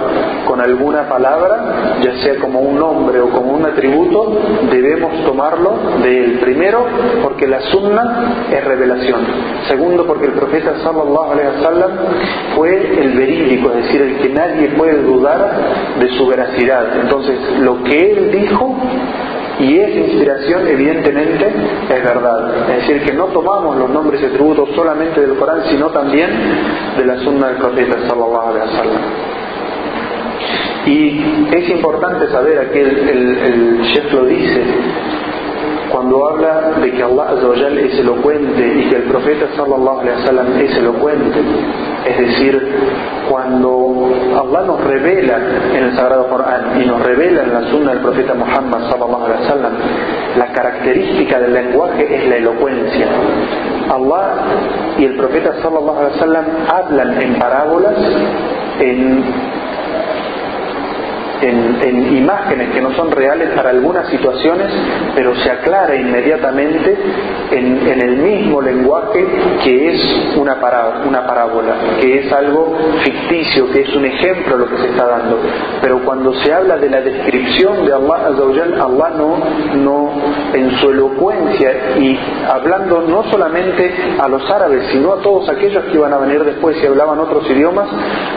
con 0.47 0.59
alguna 0.61 1.07
palabra, 1.07 1.99
ya 2.01 2.13
sea 2.23 2.39
como 2.39 2.59
un 2.59 2.79
nombre 2.79 3.21
o 3.21 3.29
como 3.29 3.53
un 3.53 3.65
atributo, 3.65 4.39
debemos 4.71 5.23
tomarlo 5.25 5.77
de 6.01 6.23
él. 6.23 6.39
Primero, 6.39 6.85
porque 7.21 7.47
la 7.47 7.61
sunna 7.61 8.45
es 8.51 8.63
revelación. 8.63 9.21
Segundo, 9.67 10.07
porque 10.07 10.25
el 10.25 10.33
profeta 10.33 10.73
sallallahu 10.83 11.31
alaihi 11.33 11.49
wasallam 11.57 11.91
fue 12.55 12.99
el 12.99 13.11
verídico, 13.11 13.71
es 13.71 13.85
decir, 13.85 14.01
el 14.01 14.17
que 14.17 14.29
nadie 14.29 14.69
puede 14.69 15.03
dudar 15.03 15.55
de 15.99 16.09
su 16.17 16.25
veracidad. 16.27 16.99
Entonces, 16.99 17.37
lo 17.59 17.83
que 17.83 18.11
él 18.11 18.31
dijo 18.31 18.75
y 19.59 19.77
esa 19.77 19.99
inspiración 19.99 20.67
evidentemente 20.67 21.47
es 21.89 22.03
verdad. 22.03 22.69
Es 22.69 22.87
decir, 22.87 23.03
que 23.03 23.13
no 23.13 23.25
tomamos 23.25 23.75
los 23.77 23.89
nombres 23.89 24.21
y 24.21 24.25
atributos 24.25 24.69
solamente 24.73 25.19
del 25.19 25.37
Corán, 25.37 25.63
sino 25.69 25.87
también 25.89 26.29
de 26.97 27.05
la 27.05 27.17
sunna 27.17 27.47
del 27.47 27.57
profeta 27.57 27.97
sallallahu 28.07 28.49
alaihi 28.49 28.71
wasallam. 28.71 29.01
Y 30.85 31.55
es 31.55 31.69
importante 31.69 32.27
saber, 32.29 32.59
aquí 32.59 32.79
el, 32.79 32.97
el, 32.97 34.13
lo 34.13 34.25
dice, 34.25 34.63
cuando 35.91 36.29
habla 36.29 36.79
de 36.81 36.91
que 36.91 37.03
Allah 37.03 37.35
es 37.81 37.99
elocuente 37.99 38.79
y 38.79 38.89
que 38.89 38.95
el 38.95 39.03
profeta 39.03 39.47
sallallahu 39.57 39.99
alaihi 39.99 40.19
wasallam 40.21 40.57
es 40.57 40.77
elocuente, 40.77 41.39
es 42.05 42.17
decir, 42.17 42.75
cuando 43.29 44.11
Allah 44.35 44.61
nos 44.65 44.83
revela 44.83 45.37
en 45.73 45.83
el 45.83 45.95
Sagrado 45.95 46.27
Corán 46.29 46.81
y 46.81 46.85
nos 46.85 47.01
revela 47.01 47.43
en 47.43 47.53
la 47.53 47.69
sunna 47.69 47.91
del 47.91 48.01
profeta 48.01 48.33
Muhammad 48.33 48.89
sallallahu 48.89 49.27
la 50.37 50.47
característica 50.53 51.39
del 51.39 51.53
lenguaje 51.53 52.15
es 52.15 52.27
la 52.29 52.37
elocuencia. 52.37 53.07
Allah 53.91 54.33
y 54.97 55.05
el 55.05 55.15
profeta 55.15 55.53
sallallahu 55.61 56.09
hablan 56.69 57.21
en 57.21 57.39
parábolas, 57.39 57.97
en 58.79 59.23
en, 61.41 62.17
imágenes 62.17 62.69
que 62.71 62.81
no 62.81 62.93
son 62.93 63.11
reales 63.11 63.49
para 63.55 63.69
algunas 63.69 64.07
situaciones, 64.09 64.67
pero 65.15 65.35
se 65.35 65.51
aclara 65.51 65.95
inmediatamente 65.95 66.97
en, 67.51 68.01
el 68.01 68.17
mismo 68.17 68.61
lenguaje 68.61 69.25
que 69.63 69.89
es 69.89 70.35
una, 70.37 70.59
parábola, 70.59 71.75
que 71.99 72.19
es 72.19 72.31
algo 72.31 72.75
ficticio, 73.03 73.69
que 73.71 73.81
es 73.81 73.95
un 73.95 74.05
ejemplo 74.05 74.57
lo 74.57 74.69
que 74.69 74.77
se 74.77 74.89
está 74.89 75.05
dando. 75.05 75.39
Pero 75.81 76.03
cuando 76.03 76.33
se 76.35 76.53
habla 76.53 76.77
de 76.77 76.89
la 76.89 77.01
descripción 77.01 77.85
de 77.85 77.93
Allah, 77.93 78.27
Allah 78.27 79.09
no, 79.17 79.37
no, 79.75 80.11
en 80.53 80.71
su 80.79 80.89
elocuencia 80.89 81.97
y 81.99 82.17
hablando 82.49 83.01
no 83.01 83.23
solamente 83.31 83.93
a 84.19 84.27
los 84.27 84.49
árabes, 84.49 84.87
sino 84.91 85.13
a 85.13 85.21
todos 85.21 85.49
aquellos 85.49 85.83
que 85.85 85.95
iban 85.95 86.13
a 86.13 86.17
venir 86.17 86.43
después 86.43 86.77
y 86.81 86.85
hablaban 86.85 87.19
otros 87.19 87.49
idiomas, 87.49 87.89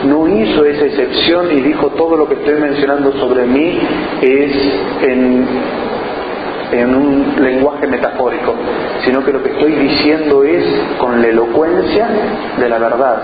no 0.05 0.27
hizo 0.27 0.65
esa 0.65 0.85
excepción 0.85 1.51
y 1.51 1.61
dijo 1.61 1.89
todo 1.91 2.15
lo 2.15 2.27
que 2.27 2.35
estoy 2.35 2.55
mencionando 2.55 2.92
sobre 3.19 3.45
mí 3.45 3.79
es 4.21 4.51
en 5.01 5.47
en 6.71 6.95
un 6.95 7.43
lenguaje 7.43 7.85
metafórico, 7.87 8.12
sino 9.13 9.25
que 9.25 9.31
lo 9.31 9.43
que 9.43 9.51
estoy 9.51 9.73
diciendo 9.73 10.43
es 10.43 10.65
con 10.97 11.21
la 11.21 11.27
elocuencia 11.27 12.07
de 12.59 12.67
la 12.67 12.79
verdad. 12.79 13.21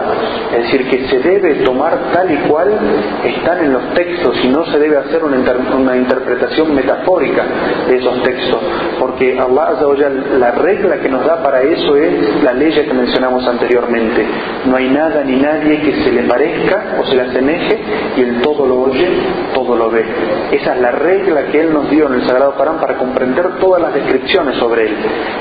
Es 0.56 0.66
decir, 0.66 0.88
que 0.88 1.08
se 1.08 1.18
debe 1.18 1.56
tomar 1.66 1.98
tal 2.14 2.32
y 2.32 2.38
cual 2.48 2.78
están 3.24 3.66
en 3.66 3.74
los 3.74 3.92
textos 3.96 4.38
y 4.44 4.50
no 4.50 4.66
se 4.66 4.78
debe 4.78 4.98
hacer 4.98 5.24
una, 5.24 5.38
una 5.76 5.98
interpretación 5.98 6.76
metafórica 6.76 7.44
de 7.88 7.96
esos 7.96 8.22
textos, 8.22 8.60
porque 9.00 9.40
Allah 9.40 10.10
la 10.38 10.52
regla 10.52 11.00
que 11.00 11.10
nos 11.10 11.26
da 11.26 11.42
para 11.42 11.64
eso 11.64 11.96
es 11.96 12.44
la 12.44 12.54
ley 12.54 12.72
que 12.72 12.94
mencionamos 12.94 13.48
anteriormente. 13.48 14.28
No 14.68 14.76
hay 14.76 14.90
nada 14.90 15.24
ni 15.24 15.38
nadie 15.38 15.82
que 15.82 16.04
se 16.04 16.12
le 16.12 16.22
parezca 16.24 17.00
o 17.02 17.06
se 17.06 17.16
le 17.16 17.24
asemeje 17.24 17.80
y 18.16 18.22
el 18.22 18.42
todo 18.42 18.68
lo 18.68 18.82
oye, 18.82 19.10
todo 19.56 19.76
lo 19.76 19.90
ve. 19.90 20.06
Esa 20.52 20.76
es 20.76 20.82
la 20.82 20.92
regla 20.92 21.48
que 21.52 21.62
Él 21.62 21.74
nos 21.74 21.90
dio 21.90 22.06
en 22.06 22.14
el 22.14 22.28
Sagrado 22.28 22.54
Corán 22.54 22.80
para 22.80 22.96
comprender 22.96 23.58
todas 23.60 23.82
las 23.82 23.96
descripciones 23.96 24.58
sobre 24.58 24.86
él. 24.86 24.96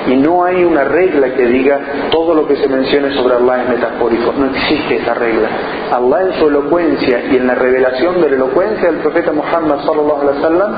Y 0.06 0.16
no 0.16 0.37
hay 0.44 0.64
una 0.64 0.84
regla 0.84 1.34
que 1.34 1.46
diga 1.46 1.80
todo 2.10 2.34
lo 2.34 2.46
que 2.46 2.56
se 2.56 2.68
mencione 2.68 3.14
sobre 3.14 3.36
Allah 3.36 3.62
es 3.62 3.68
metafórico. 3.68 4.32
No 4.36 4.46
existe 4.46 4.96
esa 4.96 5.14
regla. 5.14 5.48
Allah 5.92 6.22
en 6.22 6.32
su 6.38 6.48
elocuencia 6.48 7.24
y 7.30 7.36
en 7.36 7.46
la 7.46 7.54
revelación 7.54 8.20
de 8.20 8.30
la 8.30 8.36
elocuencia 8.36 8.90
del 8.90 9.00
profeta 9.00 9.32
Muhammad 9.32 9.78
sallallahu 9.84 10.20
alaihi 10.22 10.38
wasallam 10.38 10.74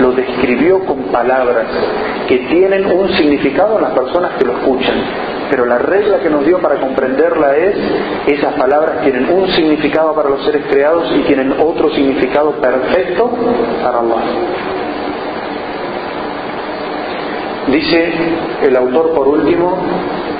lo 0.00 0.12
describió 0.12 0.84
con 0.84 0.98
palabras 1.04 1.66
que 2.28 2.38
tienen 2.38 2.86
un 2.86 3.08
significado 3.10 3.76
en 3.76 3.82
las 3.82 3.92
personas 3.92 4.32
que 4.38 4.44
lo 4.44 4.52
escuchan. 4.58 4.94
Pero 5.50 5.66
la 5.66 5.78
regla 5.78 6.20
que 6.20 6.30
nos 6.30 6.44
dio 6.44 6.58
para 6.58 6.76
comprenderla 6.76 7.56
es, 7.56 7.76
esas 8.26 8.54
palabras 8.54 9.02
tienen 9.02 9.28
un 9.30 9.48
significado 9.48 10.14
para 10.14 10.30
los 10.30 10.44
seres 10.44 10.64
creados 10.70 11.12
y 11.16 11.22
tienen 11.22 11.52
otro 11.60 11.90
significado 11.90 12.52
perfecto 12.52 13.30
para 13.82 14.00
Allah. 14.00 14.22
Dice 17.68 18.12
el 18.62 18.76
autor 18.76 19.14
por 19.14 19.26
último 19.26 19.78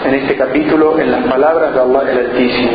en 0.05 0.15
este 0.15 0.37
capítulo, 0.37 0.99
en 0.99 1.11
las 1.11 1.25
palabras 1.25 1.73
de 1.73 1.81
Allah 1.81 2.13
el 2.13 2.19
Altísimo 2.19 2.71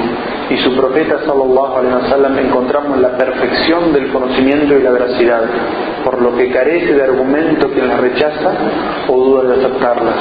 y 0.50 0.58
su 0.58 0.76
profeta 0.76 1.20
sallallahu 1.26 1.78
alaihi 1.78 1.96
wasallam 1.96 2.40
encontramos 2.40 3.00
la 3.00 3.16
perfección 3.16 3.94
del 3.94 4.12
conocimiento 4.12 4.76
y 4.76 4.82
la 4.82 4.92
veracidad, 4.92 5.42
por 6.04 6.20
lo 6.22 6.36
que 6.36 6.50
carece 6.50 6.94
de 6.94 7.04
argumento 7.04 7.70
quien 7.70 7.88
las 7.88 8.00
rechaza 8.00 8.52
o 9.08 9.16
duda 9.16 9.56
de 9.56 9.66
aceptarlas. 9.66 10.16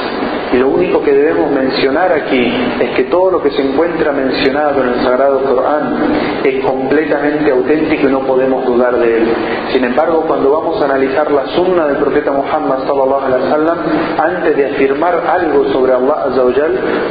Y 0.53 0.57
lo 0.57 0.69
único 0.69 1.01
que 1.01 1.13
debemos 1.13 1.51
mencionar 1.51 2.11
aquí 2.11 2.51
es 2.79 2.89
que 2.91 3.03
todo 3.05 3.31
lo 3.31 3.43
que 3.43 3.51
se 3.51 3.61
encuentra 3.61 4.11
mencionado 4.11 4.81
en 4.83 4.89
el 4.89 5.03
Sagrado 5.03 5.41
Corán 5.43 5.95
es 6.43 6.63
completamente 6.63 7.51
auténtico 7.51 8.07
y 8.07 8.11
no 8.11 8.21
podemos 8.21 8.65
dudar 8.65 8.97
de 8.97 9.17
él. 9.17 9.27
Sin 9.73 9.83
embargo, 9.83 10.23
cuando 10.27 10.51
vamos 10.51 10.81
a 10.81 10.85
analizar 10.85 11.29
la 11.31 11.45
sunna 11.47 11.87
del 11.87 11.97
profeta 11.97 12.31
Muhammad 12.31 12.79
sallallahu 12.87 13.25
alaihi 13.25 13.43
wasallam, 13.43 13.77
antes 14.17 14.57
de 14.57 14.65
afirmar 14.65 15.23
algo 15.27 15.65
sobre 15.71 15.93
Allah 15.93 16.25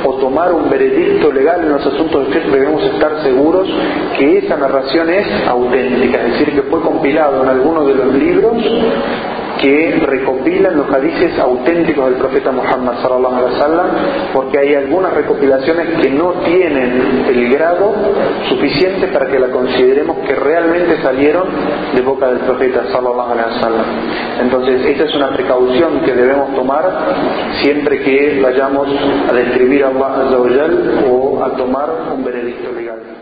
o 0.04 0.14
tomar 0.14 0.52
un 0.52 0.68
veredicto 0.68 1.32
legal 1.32 1.60
en 1.62 1.70
los 1.70 1.86
asuntos 1.86 2.28
de 2.28 2.38
debemos 2.40 2.82
estar 2.82 3.22
seguros 3.22 3.68
que 4.18 4.38
esa 4.38 4.56
narración 4.56 5.08
es 5.10 5.26
auténtica, 5.48 6.20
es 6.20 6.32
decir, 6.32 6.54
que 6.54 6.62
fue 6.62 6.80
compilado 6.80 7.42
en 7.42 7.48
alguno 7.48 7.84
de 7.84 7.94
los 7.94 8.14
libros 8.14 8.62
que 9.60 10.00
recopilan 10.06 10.76
los 10.76 10.90
hadices 10.92 11.38
auténticos 11.38 12.10
del 12.10 12.18
profeta 12.18 12.52
Muhammad 12.52 13.02
sallallahu 13.02 13.34
alaihi 13.34 13.54
wasallam, 13.54 13.86
porque 14.32 14.58
hay 14.58 14.74
algunas 14.74 15.12
recopilaciones 15.12 16.00
que 16.00 16.10
no 16.10 16.32
tienen 16.44 17.24
el 17.28 17.52
grado 17.52 17.92
suficiente 18.48 19.08
para 19.08 19.26
que 19.26 19.38
la 19.38 19.48
consideremos 19.48 20.18
que 20.26 20.34
realmente 20.34 21.02
salieron 21.02 21.48
de 21.94 22.02
boca 22.02 22.28
del 22.28 22.38
profeta 22.38 22.84
sallallahu 22.92 23.32
alaihi 23.32 23.54
wasallam. 23.56 23.86
Entonces, 24.40 24.84
esta 24.86 25.04
es 25.04 25.14
una 25.14 25.30
precaución 25.30 26.00
que 26.04 26.12
debemos 26.12 26.54
tomar 26.54 26.84
siempre 27.62 28.00
que 28.02 28.40
vayamos 28.42 28.88
a 29.28 29.32
describir 29.32 29.84
a 29.84 29.88
Allah 29.88 30.68
o 31.10 31.42
a 31.42 31.50
tomar 31.56 31.90
un 32.14 32.24
veredicto 32.24 32.72
legal. 32.72 33.17